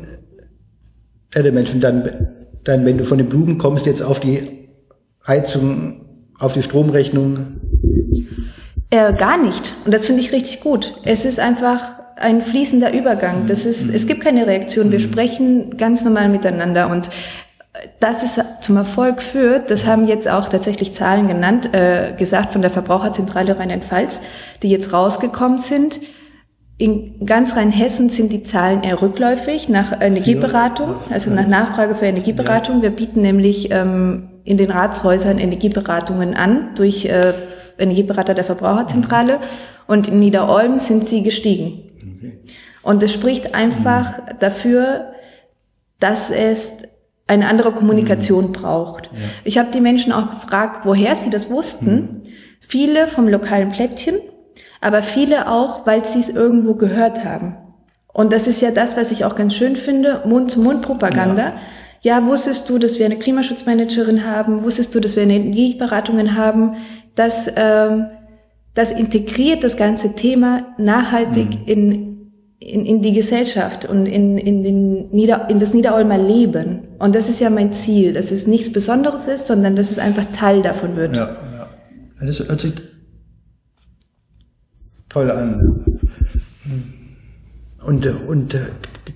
der 1.35 1.53
Menschen 1.53 1.81
dann, 1.81 2.09
dann, 2.65 2.85
wenn 2.87 2.97
du 2.97 3.05
von 3.05 3.19
den 3.19 3.29
Blumen 3.29 3.59
kommst, 3.59 3.85
jetzt 3.85 4.03
auf 4.03 4.21
die 4.21 4.69
Heizung, 5.27 6.01
auf 6.39 6.55
die 6.55 6.63
Stromrechnung? 6.63 7.61
Äh, 8.93 9.15
gar 9.15 9.39
nicht. 9.39 9.73
Und 9.87 9.95
das 9.95 10.05
finde 10.05 10.21
ich 10.21 10.33
richtig 10.33 10.61
gut. 10.61 11.01
Es 11.03 11.25
ist 11.25 11.41
einfach 11.41 11.93
ein 12.17 12.43
fließender 12.43 12.93
Übergang. 12.93 13.47
Das 13.47 13.65
ist, 13.65 13.89
es 13.89 14.07
gibt 14.07 14.23
keine 14.23 14.47
Reaktion. 14.47 14.93
Wir 14.93 15.01
sprechen 15.01 15.79
ganz 15.79 16.05
normal 16.05 16.29
miteinander 16.29 16.91
und 16.91 17.09
dass 18.01 18.23
es 18.23 18.39
zum 18.61 18.77
Erfolg 18.77 19.23
führt, 19.23 19.71
das 19.71 19.87
haben 19.87 20.07
jetzt 20.07 20.29
auch 20.29 20.47
tatsächlich 20.51 20.95
Zahlen 20.95 21.27
genannt, 21.27 21.73
äh, 21.73 22.13
gesagt 22.19 22.53
von 22.53 22.61
der 22.61 22.71
Verbraucherzentrale 22.71 23.59
Rheinland-Pfalz, 23.59 24.21
die 24.63 24.69
jetzt 24.69 24.93
rausgekommen 24.93 25.59
sind. 25.59 25.99
In 26.77 27.25
ganz 27.25 27.57
Rheinhessen 27.57 28.11
sind 28.11 28.31
die 28.31 28.43
Zahlen 28.43 28.83
eher 28.83 29.01
rückläufig 29.01 29.71
nach 29.71 30.03
Energieberatung, 30.03 30.97
also 31.11 31.31
nach 31.31 31.47
Nachfrage 31.47 31.95
für 31.95 32.05
Energieberatung. 32.05 32.83
Wir 32.83 32.91
bieten 32.91 33.23
nämlich 33.23 33.71
ähm, 33.71 34.29
in 34.45 34.59
den 34.59 34.71
Ratshäusern 34.71 35.39
Energieberatungen 35.39 36.35
an 36.35 36.75
durch 36.75 37.07
äh, 37.07 37.33
Energieberater 37.83 38.35
der 38.35 38.45
Verbraucherzentrale 38.45 39.41
und 39.87 40.09
in 40.09 40.21
Niederolm 40.21 40.81
sind 40.81 41.09
sie 41.09 41.23
gestiegen. 41.23 41.91
Okay. 41.99 42.33
Und 42.83 43.03
es 43.03 43.13
spricht 43.13 43.55
einfach 43.55 44.19
mhm. 44.19 44.39
dafür, 44.41 45.13
dass 46.01 46.31
es 46.31 46.73
eine 47.27 47.49
andere 47.49 47.73
Kommunikation 47.73 48.49
mhm. 48.49 48.53
braucht. 48.53 49.07
Ja. 49.07 49.19
Ich 49.45 49.59
habe 49.59 49.71
die 49.73 49.81
Menschen 49.81 50.13
auch 50.13 50.31
gefragt, 50.31 50.81
woher 50.85 51.15
sie 51.17 51.31
das 51.31 51.51
wussten. 51.51 51.91
Mhm. 51.91 52.23
Viele 52.61 53.07
vom 53.07 53.29
lokalen 53.29 53.71
Plättchen, 53.71 54.17
aber 54.81 55.03
viele 55.03 55.49
auch, 55.49 55.87
weil 55.87 56.05
sie 56.05 56.21
es 56.21 56.29
irgendwo 56.29 56.75
gehört 56.75 57.25
haben. 57.25 57.57
Und 58.13 58.33
das 58.33 58.47
ist 58.47 58.61
ja 58.61 58.71
das, 58.71 58.97
was 58.97 59.11
ich 59.11 59.25
auch 59.25 59.35
ganz 59.35 59.55
schön 59.55 59.77
finde, 59.77 60.23
Mund-zu-Mund-Propaganda. 60.27 61.55
Ja. 62.03 62.19
ja, 62.19 62.27
wusstest 62.27 62.69
du, 62.69 62.79
dass 62.79 62.99
wir 62.99 63.07
eine 63.07 63.17
Klimaschutzmanagerin 63.17 64.27
haben? 64.27 64.65
Wusstest 64.65 64.95
du, 64.95 65.01
dass 65.01 65.17
wir 65.17 65.23
Energieberatungen 65.23 66.37
haben? 66.37 66.77
Das, 67.15 67.51
ähm, 67.55 68.07
das 68.75 68.93
integriert 68.93 69.65
das 69.65 69.77
ganze 69.77 70.15
Thema 70.15 70.75
nachhaltig 70.79 71.51
mhm. 71.51 71.67
in, 71.67 72.13
in, 72.59 72.87
in 72.87 73.03
die 73.03 73.13
Gesellschaft 73.13 73.85
und 73.85 74.07
in, 74.07 74.39
in, 74.39 74.63
den 74.63 75.11
Nieder, 75.11 75.49
in 75.51 75.59
das 75.59 75.75
Niederolmer 75.75 76.19
Leben. 76.19 76.81
Und 76.99 77.15
das 77.15 77.29
ist 77.29 77.41
ja 77.41 77.51
mein 77.51 77.73
Ziel, 77.73 78.15
dass 78.15 78.31
es 78.31 78.47
nichts 78.47 78.73
Besonderes 78.73 79.29
ist, 79.29 79.47
sondern 79.47 79.77
dass 79.77 79.91
es 79.91 79.99
einfach 79.99 80.25
Teil 80.33 80.63
davon 80.63 80.97
wird. 80.97 81.17
Ja, 81.17 81.37
ja. 81.57 81.69
Das 82.25 82.39
hört 82.41 82.61
sich 82.61 82.73
toll 85.09 85.31
an. 85.31 85.99
Und, 87.85 88.07
und 88.07 88.57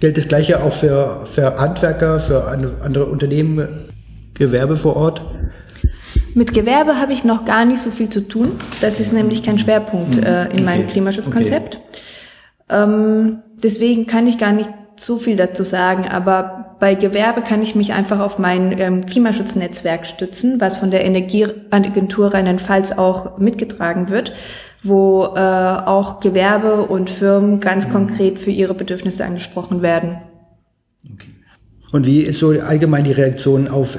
gilt 0.00 0.18
das 0.18 0.26
Gleiche 0.28 0.62
auch 0.62 0.72
für, 0.72 1.24
für 1.24 1.56
Handwerker, 1.56 2.18
für 2.18 2.48
andere 2.48 3.06
Unternehmen, 3.06 3.68
Gewerbe 4.34 4.76
vor 4.76 4.96
Ort? 4.96 5.22
Mit 6.36 6.52
Gewerbe 6.52 7.00
habe 7.00 7.14
ich 7.14 7.24
noch 7.24 7.46
gar 7.46 7.64
nicht 7.64 7.80
so 7.80 7.90
viel 7.90 8.10
zu 8.10 8.20
tun. 8.20 8.58
Das 8.82 9.00
ist 9.00 9.14
nämlich 9.14 9.42
kein 9.42 9.58
Schwerpunkt 9.58 10.18
äh, 10.18 10.44
in 10.44 10.50
okay. 10.50 10.60
meinem 10.60 10.86
Klimaschutzkonzept. 10.86 11.76
Okay. 11.76 12.82
Ähm, 12.82 13.38
deswegen 13.62 14.06
kann 14.06 14.26
ich 14.26 14.36
gar 14.36 14.52
nicht 14.52 14.68
so 14.96 15.16
viel 15.16 15.36
dazu 15.36 15.64
sagen, 15.64 16.06
aber 16.06 16.76
bei 16.78 16.94
Gewerbe 16.94 17.40
kann 17.40 17.62
ich 17.62 17.74
mich 17.74 17.94
einfach 17.94 18.20
auf 18.20 18.38
mein 18.38 18.78
ähm, 18.78 19.06
Klimaschutznetzwerk 19.06 20.04
stützen, 20.06 20.60
was 20.60 20.76
von 20.76 20.90
der 20.90 21.06
Energieagentur 21.06 22.34
Rheinland-Pfalz 22.34 22.92
auch 22.92 23.38
mitgetragen 23.38 24.10
wird, 24.10 24.34
wo 24.82 25.24
äh, 25.36 25.38
auch 25.38 26.20
Gewerbe 26.20 26.82
und 26.82 27.08
Firmen 27.08 27.60
ganz 27.60 27.88
mhm. 27.88 27.92
konkret 27.92 28.38
für 28.38 28.50
ihre 28.50 28.74
Bedürfnisse 28.74 29.24
angesprochen 29.24 29.80
werden. 29.80 30.18
Okay. 31.10 31.30
Und 31.92 32.04
wie 32.04 32.20
ist 32.20 32.40
so 32.40 32.50
allgemein 32.50 33.04
die 33.04 33.12
Reaktion 33.12 33.68
auf, 33.68 33.96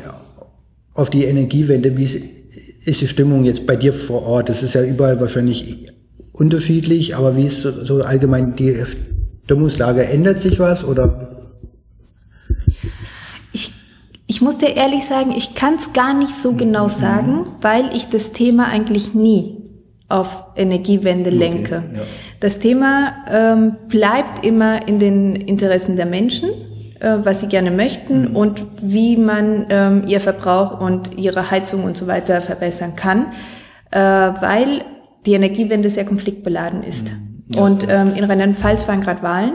auf 0.98 1.10
die 1.10 1.24
Energiewende? 1.24 1.96
Wie 1.96 2.04
ist, 2.04 3.02
die 3.02 3.08
Stimmung 3.08 3.46
jetzt 3.46 3.66
bei 3.66 3.76
dir 3.76 3.94
vor 3.94 4.24
Ort? 4.24 4.50
Das 4.50 4.64
ist 4.64 4.74
ja 4.74 4.84
überall 4.84 5.20
wahrscheinlich 5.20 5.88
unterschiedlich, 6.34 7.16
aber 7.16 7.38
wie 7.38 7.46
ist 7.46 7.62
so, 7.62 7.86
so 7.86 8.02
allgemein 8.02 8.56
die 8.56 8.76
Stimmungslage? 9.46 10.06
Ändert 10.06 10.40
sich 10.40 10.60
was 10.60 10.84
oder? 10.84 11.52
Ich, 13.54 13.72
ich 14.26 14.42
muss 14.42 14.58
dir 14.58 14.76
ehrlich 14.76 15.06
sagen, 15.06 15.32
ich 15.36 15.56
kann 15.56 15.76
es 15.76 15.94
gar 15.94 16.18
nicht 16.18 16.36
so 16.36 16.54
genau 16.54 16.90
sagen, 16.90 17.46
weil 17.62 17.96
ich 17.96 18.10
das 18.10 18.32
Thema 18.32 18.66
eigentlich 18.66 19.14
nie 19.14 19.58
auf 20.10 20.46
Energiewende 20.56 21.30
lenke. 21.30 21.84
Okay, 21.90 21.98
ja. 21.98 22.04
Das 22.40 22.60
Thema 22.60 23.14
ähm, 23.30 23.76
bleibt 23.88 24.46
immer 24.46 24.88
in 24.88 25.00
den 25.00 25.36
Interessen 25.36 25.96
der 25.96 26.06
Menschen, 26.06 26.50
was 27.06 27.42
sie 27.42 27.48
gerne 27.48 27.72
möchten 27.72 28.30
mhm. 28.30 28.36
und 28.36 28.66
wie 28.82 29.18
man 29.18 29.68
ähm, 29.70 30.04
ihr 30.08 30.20
Verbrauch 30.20 30.80
und 30.80 31.18
ihre 31.18 31.52
Heizung 31.52 31.84
und 31.84 31.98
so 31.98 32.08
weiter 32.08 32.42
verbessern 32.42 32.96
kann, 32.96 33.32
äh, 33.92 34.00
weil 34.00 34.84
die 35.26 35.34
Energiewende 35.34 35.90
sehr 35.90 36.06
konfliktbeladen 36.06 36.84
ist. 36.84 37.12
Mhm. 37.12 37.46
Ja, 37.50 37.62
und 37.62 37.86
ähm, 37.88 38.14
in 38.16 38.24
Rheinland-Pfalz 38.24 38.88
waren 38.88 39.02
gerade 39.02 39.24
Wahlen. 39.24 39.54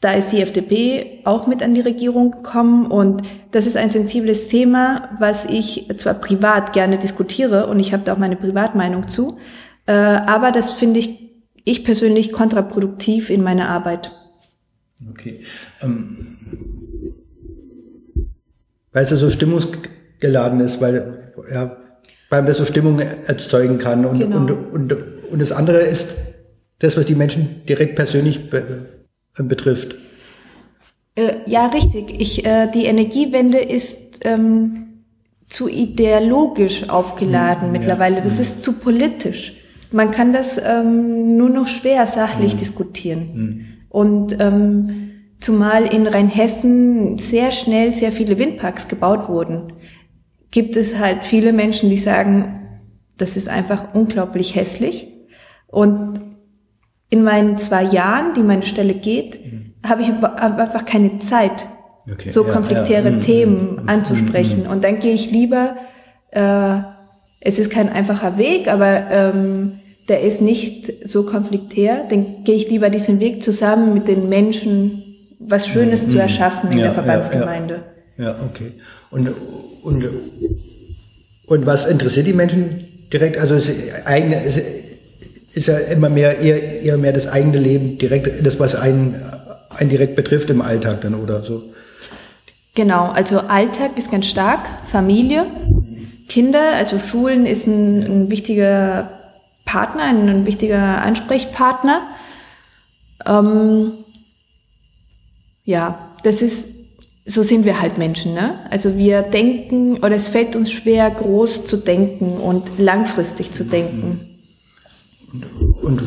Da 0.00 0.12
ist 0.12 0.32
die 0.32 0.40
FDP 0.40 1.20
auch 1.24 1.46
mit 1.46 1.62
an 1.62 1.74
die 1.74 1.82
Regierung 1.82 2.30
gekommen 2.30 2.86
und 2.86 3.22
das 3.50 3.66
ist 3.66 3.76
ein 3.76 3.90
sensibles 3.90 4.48
Thema, 4.48 5.10
was 5.18 5.44
ich 5.44 5.90
zwar 5.98 6.14
privat 6.14 6.72
gerne 6.72 6.96
diskutiere 6.96 7.66
und 7.66 7.78
ich 7.78 7.92
habe 7.92 8.02
da 8.04 8.14
auch 8.14 8.18
meine 8.18 8.36
Privatmeinung 8.36 9.08
zu, 9.08 9.36
äh, 9.84 9.92
aber 9.92 10.52
das 10.52 10.72
finde 10.72 11.00
ich 11.00 11.20
ich 11.64 11.84
persönlich 11.84 12.32
kontraproduktiv 12.32 13.30
in 13.30 13.42
meiner 13.42 13.68
Arbeit. 13.68 14.12
Okay. 15.08 15.40
Ähm, 15.80 16.36
weil 18.92 19.04
es 19.04 19.10
so 19.10 19.30
stimmungsgeladen 19.30 20.60
ist, 20.60 20.80
weil 20.80 21.32
ja, 21.52 21.76
weil 22.28 22.44
das 22.44 22.58
so 22.58 22.64
Stimmung 22.64 22.98
erzeugen 23.00 23.78
kann 23.78 24.04
und, 24.04 24.18
genau. 24.18 24.36
und, 24.36 24.50
und, 24.50 24.92
und 25.30 25.38
das 25.40 25.52
andere 25.52 25.80
ist 25.80 26.16
das, 26.78 26.96
was 26.96 27.06
die 27.06 27.14
Menschen 27.14 27.62
direkt 27.68 27.96
persönlich 27.96 28.50
be 28.50 28.86
betrifft. 29.36 29.94
Äh, 31.14 31.36
ja, 31.46 31.66
richtig. 31.66 32.20
Ich, 32.20 32.44
äh, 32.44 32.68
die 32.70 32.84
Energiewende 32.84 33.58
ist 33.58 34.20
ähm, 34.24 35.04
zu 35.46 35.68
ideologisch 35.68 36.88
aufgeladen 36.88 37.68
mhm, 37.68 37.72
mittlerweile. 37.72 38.16
Ja. 38.16 38.22
Das 38.22 38.34
mhm. 38.34 38.40
ist 38.40 38.62
zu 38.62 38.80
politisch. 38.80 39.56
Man 39.92 40.10
kann 40.10 40.32
das 40.32 40.58
ähm, 40.58 41.36
nur 41.36 41.48
noch 41.48 41.66
schwer 41.66 42.06
sachlich 42.06 42.54
mhm. 42.54 42.58
diskutieren. 42.58 43.69
Mhm. 43.92 44.00
Und 44.00 44.40
ähm, 44.40 45.10
zumal 45.40 45.86
in 45.86 46.06
Rheinhessen 46.06 47.18
sehr 47.18 47.50
schnell 47.50 47.94
sehr 47.94 48.12
viele 48.12 48.38
Windparks 48.38 48.88
gebaut 48.88 49.28
wurden, 49.28 49.72
gibt 50.50 50.76
es 50.76 50.98
halt 50.98 51.24
viele 51.24 51.52
Menschen, 51.52 51.90
die 51.90 51.96
sagen, 51.96 52.56
das 53.16 53.36
ist 53.36 53.48
einfach 53.48 53.94
unglaublich 53.94 54.54
hässlich. 54.54 55.08
Und 55.66 56.20
in 57.10 57.22
meinen 57.22 57.58
zwei 57.58 57.82
Jahren, 57.82 58.34
die 58.34 58.42
meine 58.42 58.62
Stelle 58.62 58.94
geht, 58.94 59.44
mhm. 59.44 59.74
habe 59.86 60.02
ich 60.02 60.10
einfach 60.10 60.84
keine 60.84 61.18
Zeit, 61.18 61.66
okay, 62.10 62.28
so 62.28 62.46
ja, 62.46 62.52
konfliktäre 62.52 63.10
ja. 63.10 63.16
Mhm. 63.16 63.20
Themen 63.20 63.72
mhm. 63.72 63.88
anzusprechen. 63.88 64.64
Mhm. 64.64 64.70
Und 64.70 64.84
dann 64.84 65.00
gehe 65.00 65.12
ich 65.12 65.30
lieber, 65.30 65.76
äh, 66.30 66.78
es 67.40 67.58
ist 67.58 67.70
kein 67.70 67.88
einfacher 67.88 68.38
Weg, 68.38 68.68
aber 68.68 69.10
ähm, 69.10 69.79
der 70.10 70.22
ist 70.22 70.40
nicht 70.40 71.08
so 71.08 71.22
konfliktär, 71.22 72.04
dann 72.10 72.42
gehe 72.42 72.56
ich 72.56 72.68
lieber 72.68 72.90
diesen 72.90 73.20
Weg 73.20 73.44
zusammen 73.44 73.94
mit 73.94 74.08
den 74.08 74.28
Menschen, 74.28 75.04
was 75.38 75.68
Schönes 75.68 76.06
mhm. 76.06 76.10
zu 76.10 76.18
erschaffen 76.18 76.72
in 76.72 76.78
ja, 76.78 76.86
der 76.86 76.94
Verbandsgemeinde. 76.94 77.82
Ja, 78.18 78.24
ja. 78.24 78.36
okay. 78.44 78.72
Und, 79.12 79.30
und, 79.82 80.04
und 81.46 81.64
was 81.64 81.86
interessiert 81.86 82.26
die 82.26 82.32
Menschen 82.32 82.88
direkt? 83.12 83.38
Also 83.38 83.54
es 83.54 83.70
eigene, 84.04 84.44
es 84.44 84.60
ist 85.52 85.68
ja 85.68 85.78
immer 85.78 86.08
mehr 86.08 86.40
eher, 86.40 86.82
eher 86.82 86.98
mehr 86.98 87.12
das 87.12 87.28
eigene 87.28 87.58
Leben, 87.58 87.96
direkt 87.98 88.44
das, 88.44 88.58
was 88.58 88.74
einen, 88.74 89.14
einen 89.70 89.90
direkt 89.90 90.16
betrifft 90.16 90.50
im 90.50 90.60
Alltag 90.60 91.02
dann 91.02 91.14
oder 91.14 91.44
so. 91.44 91.62
Genau, 92.74 93.10
also 93.10 93.38
Alltag 93.38 93.96
ist 93.96 94.10
ganz 94.10 94.26
stark, 94.26 94.68
Familie, 94.86 95.46
Kinder, 96.28 96.74
also 96.76 96.98
Schulen 96.98 97.46
ist 97.46 97.68
ein, 97.68 98.00
ein 98.00 98.30
wichtiger 98.30 99.19
Partner, 99.70 100.02
ein, 100.02 100.28
ein 100.28 100.46
wichtiger 100.46 101.00
Ansprechpartner. 101.02 102.02
Ähm, 103.24 103.92
ja, 105.62 106.10
das 106.24 106.42
ist, 106.42 106.66
so 107.24 107.44
sind 107.44 107.64
wir 107.64 107.80
halt 107.80 107.96
Menschen, 107.96 108.34
ne? 108.34 108.58
Also 108.70 108.96
wir 108.96 109.22
denken, 109.22 109.98
oder 109.98 110.16
es 110.16 110.26
fällt 110.26 110.56
uns 110.56 110.72
schwer, 110.72 111.08
groß 111.08 111.66
zu 111.66 111.76
denken 111.76 112.38
und 112.38 112.78
langfristig 112.78 113.52
zu 113.52 113.62
denken. 113.62 114.40
Und 115.82 116.02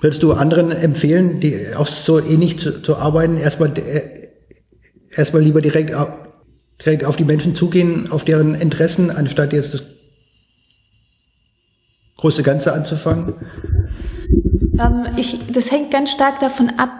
würdest 0.00 0.22
du 0.22 0.32
anderen 0.32 0.72
empfehlen, 0.72 1.40
die 1.40 1.74
auch 1.76 1.86
so 1.86 2.18
ähnlich 2.18 2.58
zu, 2.58 2.80
zu 2.80 2.96
arbeiten, 2.96 3.36
erstmal, 3.36 3.76
äh, 3.76 4.30
erstmal 5.14 5.42
lieber 5.42 5.60
direkt, 5.60 5.94
direkt 6.82 7.04
auf 7.04 7.16
die 7.16 7.24
Menschen 7.24 7.54
zugehen, 7.54 8.10
auf 8.10 8.24
deren 8.24 8.54
Interessen, 8.54 9.10
anstatt 9.10 9.52
jetzt 9.52 9.74
das 9.74 9.82
große 12.18 12.42
Ganze 12.42 12.72
anzufangen? 12.72 13.34
Ähm, 14.78 15.06
ich, 15.16 15.38
das 15.50 15.72
hängt 15.72 15.90
ganz 15.90 16.10
stark 16.10 16.38
davon 16.40 16.70
ab, 16.76 16.90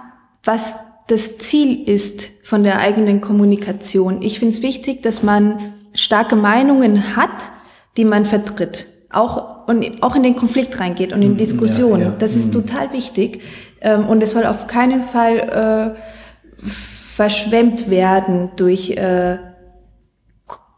was 0.44 0.74
das 1.08 1.38
Ziel 1.38 1.88
ist 1.88 2.30
von 2.42 2.62
der 2.62 2.80
eigenen 2.80 3.20
Kommunikation. 3.20 4.22
Ich 4.22 4.38
finde 4.38 4.54
es 4.54 4.62
wichtig, 4.62 5.02
dass 5.02 5.22
man 5.22 5.74
starke 5.94 6.36
Meinungen 6.36 7.16
hat, 7.16 7.50
die 7.96 8.04
man 8.04 8.24
vertritt 8.24 8.86
auch 9.10 9.66
und 9.66 10.02
auch 10.02 10.14
in 10.16 10.22
den 10.22 10.36
Konflikt 10.36 10.80
reingeht 10.80 11.12
und 11.12 11.22
in 11.22 11.32
mhm. 11.32 11.36
Diskussionen. 11.38 12.02
Ja, 12.02 12.08
ja. 12.08 12.14
Das 12.18 12.36
ist 12.36 12.48
mhm. 12.48 12.52
total 12.52 12.92
wichtig 12.92 13.40
ähm, 13.80 14.06
und 14.06 14.22
es 14.22 14.32
soll 14.32 14.44
auf 14.44 14.66
keinen 14.66 15.02
Fall 15.02 15.96
äh, 15.96 16.66
verschwemmt 17.14 17.90
werden 17.90 18.50
durch 18.56 18.90
äh, 18.90 19.38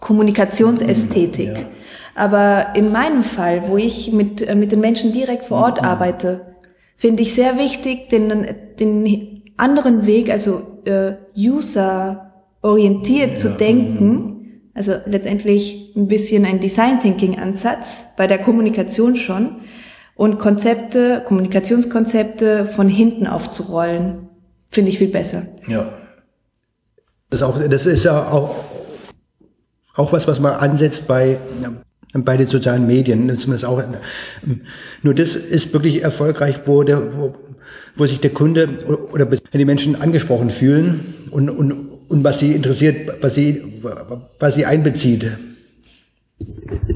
Kommunikationsästhetik. 0.00 1.58
Ja. 1.58 1.64
Aber 2.20 2.74
in 2.74 2.92
meinem 2.92 3.22
Fall, 3.22 3.64
wo 3.68 3.76
ich 3.76 4.12
mit 4.12 4.42
äh, 4.42 4.54
mit 4.54 4.72
den 4.72 4.80
Menschen 4.80 5.12
direkt 5.12 5.46
vor 5.46 5.58
Ort 5.62 5.80
mhm. 5.80 5.88
arbeite, 5.88 6.56
finde 6.96 7.22
ich 7.22 7.34
sehr 7.34 7.58
wichtig, 7.58 8.08
den 8.10 8.46
den 8.78 9.42
anderen 9.56 10.06
Weg, 10.06 10.30
also 10.30 10.82
äh, 10.84 11.14
user 11.36 12.32
orientiert 12.62 13.40
zu 13.40 13.50
denken 13.50 14.30
also 14.74 14.94
letztendlich 15.04 15.94
ein 15.96 16.08
bisschen 16.08 16.44
ein 16.44 16.60
Design 16.60 17.00
Thinking 17.00 17.38
Ansatz 17.38 18.14
bei 18.16 18.26
der 18.26 18.38
Kommunikation 18.38 19.16
schon 19.16 19.62
und 20.14 20.38
Konzepte, 20.38 21.22
Kommunikationskonzepte 21.26 22.66
von 22.66 22.88
hinten 22.88 23.26
aufzurollen, 23.26 24.28
finde 24.70 24.90
ich 24.90 24.98
viel 24.98 25.08
besser. 25.08 25.42
Ja. 25.66 25.92
Das 27.30 27.40
ist 27.40 27.46
auch, 27.46 27.58
das 27.68 27.86
ist 27.86 28.04
ja 28.04 28.26
auch, 28.28 28.56
auch 29.94 30.12
was, 30.12 30.26
was 30.26 30.40
man 30.40 30.54
ansetzt 30.54 31.06
bei, 31.06 31.38
bei 32.12 32.36
den 32.36 32.46
sozialen 32.46 32.86
Medien. 32.86 33.28
Das 33.28 33.44
ist 33.44 33.64
auch, 33.64 33.82
nur 35.02 35.14
das 35.14 35.36
ist 35.36 35.72
wirklich 35.72 36.02
erfolgreich, 36.02 36.60
wo 36.66 36.82
der, 36.82 37.16
wo, 37.16 37.34
wo 37.96 38.06
sich 38.06 38.20
der 38.20 38.30
Kunde 38.30 38.68
oder 39.12 39.26
die 39.26 39.64
Menschen 39.64 40.00
angesprochen 40.00 40.50
fühlen 40.50 41.28
und, 41.30 41.48
und, 41.50 41.72
und 42.08 42.24
was 42.24 42.40
sie 42.40 42.52
interessiert, 42.52 43.22
was 43.22 43.34
sie, 43.34 43.62
was 44.38 44.54
sie 44.54 44.66
einbezieht. 44.66 45.30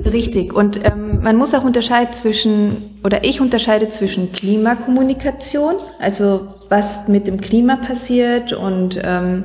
Richtig. 0.04 0.52
Und 0.54 0.84
ähm, 0.84 1.22
man 1.22 1.36
muss 1.36 1.54
auch 1.54 1.64
unterscheiden 1.64 2.12
zwischen, 2.14 2.98
oder 3.04 3.24
ich 3.24 3.40
unterscheide 3.40 3.88
zwischen 3.88 4.32
Klimakommunikation, 4.32 5.74
also 5.98 6.54
was 6.68 7.08
mit 7.08 7.26
dem 7.26 7.40
Klima 7.40 7.76
passiert 7.76 8.52
und 8.52 8.98
ähm, 9.02 9.44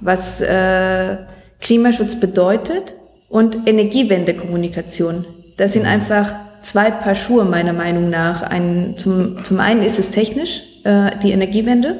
was 0.00 0.40
äh, 0.40 1.16
Klimaschutz 1.60 2.18
bedeutet, 2.18 2.94
und 3.32 3.66
Energiewendekommunikation. 3.66 5.24
Das 5.56 5.72
sind 5.72 5.82
mhm. 5.82 5.88
einfach 5.88 6.34
zwei 6.60 6.90
Paar 6.90 7.14
Schuhe 7.14 7.46
meiner 7.46 7.72
Meinung 7.72 8.10
nach. 8.10 8.42
Ein, 8.42 8.94
zum, 8.98 9.42
zum 9.42 9.58
einen 9.58 9.82
ist 9.82 9.98
es 9.98 10.10
technisch, 10.10 10.60
äh, 10.84 11.10
die 11.22 11.32
Energiewende. 11.32 11.98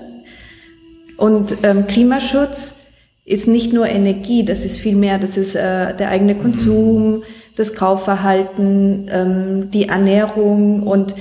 Und 1.17 1.57
ähm, 1.63 1.87
Klimaschutz 1.87 2.77
ist 3.25 3.49
nicht 3.49 3.73
nur 3.73 3.89
Energie, 3.89 4.45
das 4.45 4.63
ist 4.67 4.79
viel 4.79 4.95
mehr, 4.95 5.19
das 5.19 5.39
ist 5.39 5.55
äh, 5.55 5.97
der 5.97 6.11
eigene 6.11 6.35
Konsum, 6.35 7.23
das 7.57 7.75
Kaufverhalten, 7.75 9.09
ähm, 9.11 9.71
die 9.71 9.89
Ernährung 9.89 10.83
und 10.83 11.15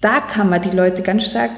da 0.00 0.20
kann 0.20 0.50
man 0.50 0.62
die 0.62 0.76
Leute 0.76 1.02
ganz 1.02 1.24
stark 1.24 1.50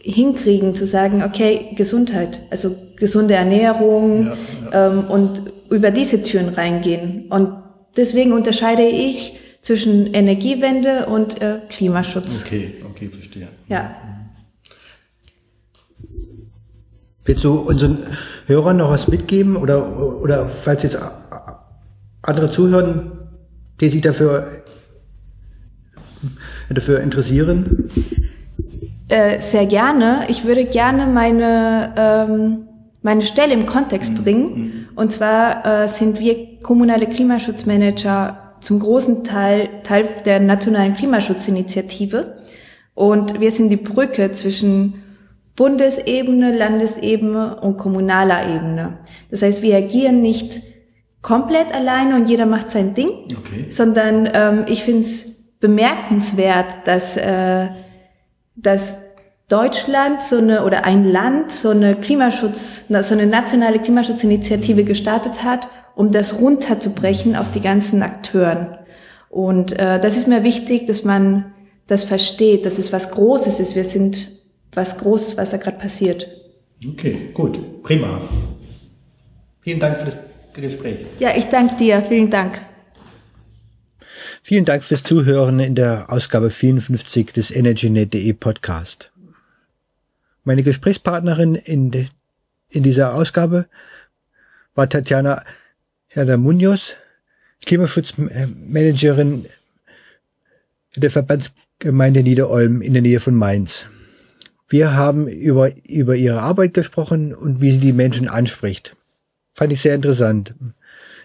hinkriegen 0.00 0.74
zu 0.74 0.86
sagen, 0.86 1.22
okay, 1.22 1.70
Gesundheit, 1.76 2.42
also 2.50 2.74
gesunde 2.96 3.34
Ernährung 3.34 4.26
ja, 4.26 4.36
ja. 4.72 4.86
Ähm, 4.86 5.04
und 5.08 5.42
über 5.70 5.90
diese 5.90 6.22
Türen 6.22 6.48
reingehen. 6.50 7.26
Und 7.28 7.50
deswegen 7.96 8.32
unterscheide 8.32 8.86
ich 8.86 9.40
zwischen 9.62 10.14
Energiewende 10.14 11.06
und 11.06 11.40
äh, 11.42 11.60
Klimaschutz. 11.68 12.42
Okay, 12.44 12.74
okay, 12.88 13.08
verstehe. 13.08 13.48
Ja. 13.68 13.90
Willst 17.24 17.44
du 17.44 17.54
unseren 17.58 17.98
Hörern 18.46 18.78
noch 18.78 18.90
was 18.90 19.08
mitgeben 19.08 19.56
oder, 19.56 20.22
oder 20.22 20.46
falls 20.46 20.82
jetzt 20.84 20.98
andere 22.22 22.50
zuhören, 22.50 23.12
die 23.80 23.90
sich 23.90 24.00
dafür, 24.00 24.46
dafür 26.70 27.00
interessieren? 27.00 27.90
Äh, 29.08 29.40
sehr 29.40 29.66
gerne. 29.66 30.22
Ich 30.28 30.44
würde 30.44 30.64
gerne 30.64 31.06
meine, 31.06 31.94
ähm, 31.96 32.68
meine 33.02 33.22
Stelle 33.22 33.54
im 33.54 33.66
Kontext 33.66 34.12
mhm. 34.12 34.22
bringen. 34.22 34.44
Mhm. 34.44 34.88
Und 34.96 35.12
zwar 35.12 35.64
äh, 35.64 35.88
sind 35.88 36.20
wir 36.20 36.58
kommunale 36.60 37.06
Klimaschutzmanager 37.06 38.56
zum 38.60 38.80
großen 38.80 39.24
Teil 39.24 39.68
Teil 39.82 40.08
der 40.24 40.40
nationalen 40.40 40.94
Klimaschutzinitiative. 40.94 42.38
Und 42.94 43.40
wir 43.40 43.52
sind 43.52 43.70
die 43.70 43.76
Brücke 43.76 44.32
zwischen 44.32 45.02
Bundesebene, 45.56 46.56
Landesebene 46.56 47.60
und 47.60 47.78
kommunaler 47.78 48.46
Ebene. 48.46 48.98
Das 49.30 49.42
heißt, 49.42 49.62
wir 49.62 49.76
agieren 49.76 50.20
nicht 50.20 50.60
komplett 51.22 51.74
alleine 51.74 52.14
und 52.14 52.28
jeder 52.28 52.46
macht 52.46 52.70
sein 52.70 52.94
Ding, 52.94 53.10
okay. 53.36 53.66
sondern 53.70 54.28
ähm, 54.32 54.64
ich 54.68 54.84
finde 54.84 55.00
es 55.00 55.58
bemerkenswert, 55.58 56.66
dass 56.86 57.16
äh, 57.16 57.68
dass 58.62 58.96
Deutschland 59.48 60.20
so 60.22 60.38
eine 60.38 60.64
oder 60.64 60.84
ein 60.84 61.04
Land 61.04 61.52
so 61.52 61.70
eine 61.70 61.96
Klimaschutz, 61.96 62.84
so 62.88 63.14
eine 63.14 63.26
nationale 63.26 63.78
Klimaschutzinitiative 63.78 64.84
gestartet 64.84 65.42
hat, 65.42 65.68
um 65.94 66.12
das 66.12 66.40
runterzubrechen 66.40 67.34
auf 67.34 67.50
die 67.50 67.60
ganzen 67.60 68.02
Akteuren. 68.02 68.76
Und 69.30 69.72
äh, 69.72 69.98
das 70.00 70.16
ist 70.16 70.28
mir 70.28 70.42
wichtig, 70.44 70.86
dass 70.86 71.04
man 71.04 71.52
das 71.86 72.04
versteht, 72.04 72.66
dass 72.66 72.78
es 72.78 72.92
was 72.92 73.10
Großes 73.10 73.58
ist. 73.60 73.74
Wir 73.74 73.84
sind 73.84 74.28
was 74.74 74.98
Großes, 74.98 75.36
was 75.36 75.50
da 75.50 75.56
gerade 75.56 75.78
passiert. 75.78 76.28
Okay, 76.86 77.30
gut, 77.32 77.82
prima. 77.82 78.20
Vielen 79.60 79.80
Dank 79.80 79.98
für 79.98 80.04
das 80.06 80.16
Gespräch. 80.52 81.06
Ja, 81.18 81.30
ich 81.36 81.46
danke 81.46 81.76
dir. 81.76 82.02
Vielen 82.02 82.30
Dank. 82.30 82.60
Vielen 84.48 84.64
Dank 84.64 84.82
fürs 84.82 85.02
Zuhören 85.02 85.60
in 85.60 85.74
der 85.74 86.10
Ausgabe 86.10 86.48
54 86.48 87.34
des 87.34 87.50
EnergyNet.de 87.50 88.32
Podcast. 88.32 89.10
Meine 90.42 90.62
Gesprächspartnerin 90.62 91.54
in, 91.54 91.90
de, 91.90 92.06
in 92.70 92.82
dieser 92.82 93.12
Ausgabe 93.12 93.66
war 94.74 94.88
Tatjana 94.88 95.44
Herder 96.06 96.38
Munoz, 96.38 96.94
Klimaschutzmanagerin 97.66 99.44
der 100.96 101.10
Verbandsgemeinde 101.10 102.22
Niederolm 102.22 102.80
in 102.80 102.94
der 102.94 103.02
Nähe 103.02 103.20
von 103.20 103.34
Mainz. 103.34 103.84
Wir 104.66 104.94
haben 104.94 105.28
über, 105.28 105.72
über 105.84 106.16
ihre 106.16 106.40
Arbeit 106.40 106.72
gesprochen 106.72 107.34
und 107.34 107.60
wie 107.60 107.72
sie 107.72 107.80
die 107.80 107.92
Menschen 107.92 108.28
anspricht. 108.28 108.96
Fand 109.52 109.74
ich 109.74 109.82
sehr 109.82 109.94
interessant. 109.94 110.54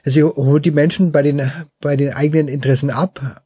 Sie 0.05 0.23
holt 0.23 0.65
die 0.65 0.71
Menschen 0.71 1.11
bei 1.11 1.21
den, 1.21 1.49
bei 1.79 1.95
den 1.95 2.13
eigenen 2.13 2.47
Interessen 2.49 2.89
ab. 2.89 3.43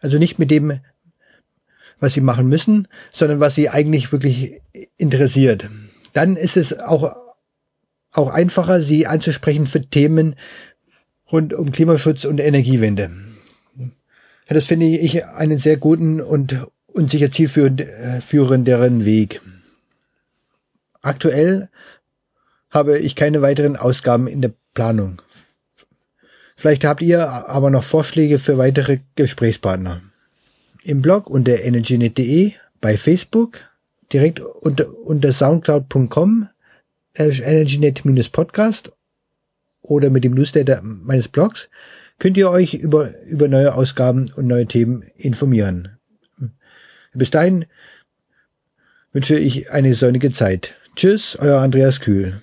Also 0.00 0.18
nicht 0.18 0.38
mit 0.38 0.50
dem, 0.50 0.80
was 1.98 2.12
sie 2.14 2.20
machen 2.20 2.48
müssen, 2.48 2.88
sondern 3.12 3.40
was 3.40 3.54
sie 3.54 3.70
eigentlich 3.70 4.12
wirklich 4.12 4.60
interessiert. 4.98 5.70
Dann 6.12 6.36
ist 6.36 6.56
es 6.56 6.78
auch, 6.78 7.16
auch 8.10 8.30
einfacher, 8.30 8.82
sie 8.82 9.06
anzusprechen 9.06 9.66
für 9.66 9.80
Themen 9.80 10.34
rund 11.30 11.54
um 11.54 11.72
Klimaschutz 11.72 12.24
und 12.26 12.38
Energiewende. 12.38 13.10
Ja, 13.78 14.54
das 14.54 14.64
finde 14.64 14.86
ich 14.86 15.24
einen 15.24 15.58
sehr 15.58 15.78
guten 15.78 16.20
und, 16.20 16.66
und 16.88 17.10
sicher 17.10 17.30
zielführenderen 17.30 19.04
Weg. 19.06 19.40
Aktuell 21.00 21.70
habe 22.70 22.98
ich 22.98 23.16
keine 23.16 23.40
weiteren 23.42 23.76
Ausgaben 23.76 24.26
in 24.26 24.42
der 24.42 24.52
Planung. 24.74 25.20
Vielleicht 26.56 26.84
habt 26.84 27.02
ihr 27.02 27.28
aber 27.28 27.70
noch 27.70 27.84
Vorschläge 27.84 28.38
für 28.38 28.58
weitere 28.58 29.00
Gesprächspartner. 29.16 30.00
Im 30.84 31.02
Blog 31.02 31.28
unter 31.28 31.60
energynet.de, 31.62 32.52
bei 32.80 32.96
Facebook, 32.96 33.60
direkt 34.12 34.40
unter, 34.40 34.96
unter 35.04 35.32
soundcloud.com, 35.32 36.48
energynet-podcast 37.14 38.92
oder 39.80 40.10
mit 40.10 40.24
dem 40.24 40.34
Newsletter 40.34 40.80
meines 40.82 41.28
Blogs 41.28 41.68
könnt 42.18 42.36
ihr 42.36 42.50
euch 42.50 42.74
über, 42.74 43.10
über 43.24 43.48
neue 43.48 43.74
Ausgaben 43.74 44.30
und 44.36 44.46
neue 44.46 44.66
Themen 44.66 45.02
informieren. 45.16 45.98
Bis 47.12 47.30
dahin 47.30 47.66
wünsche 49.12 49.36
ich 49.36 49.70
eine 49.72 49.94
sonnige 49.94 50.30
Zeit. 50.32 50.74
Tschüss, 50.94 51.36
euer 51.40 51.60
Andreas 51.60 52.00
Kühl. 52.00 52.40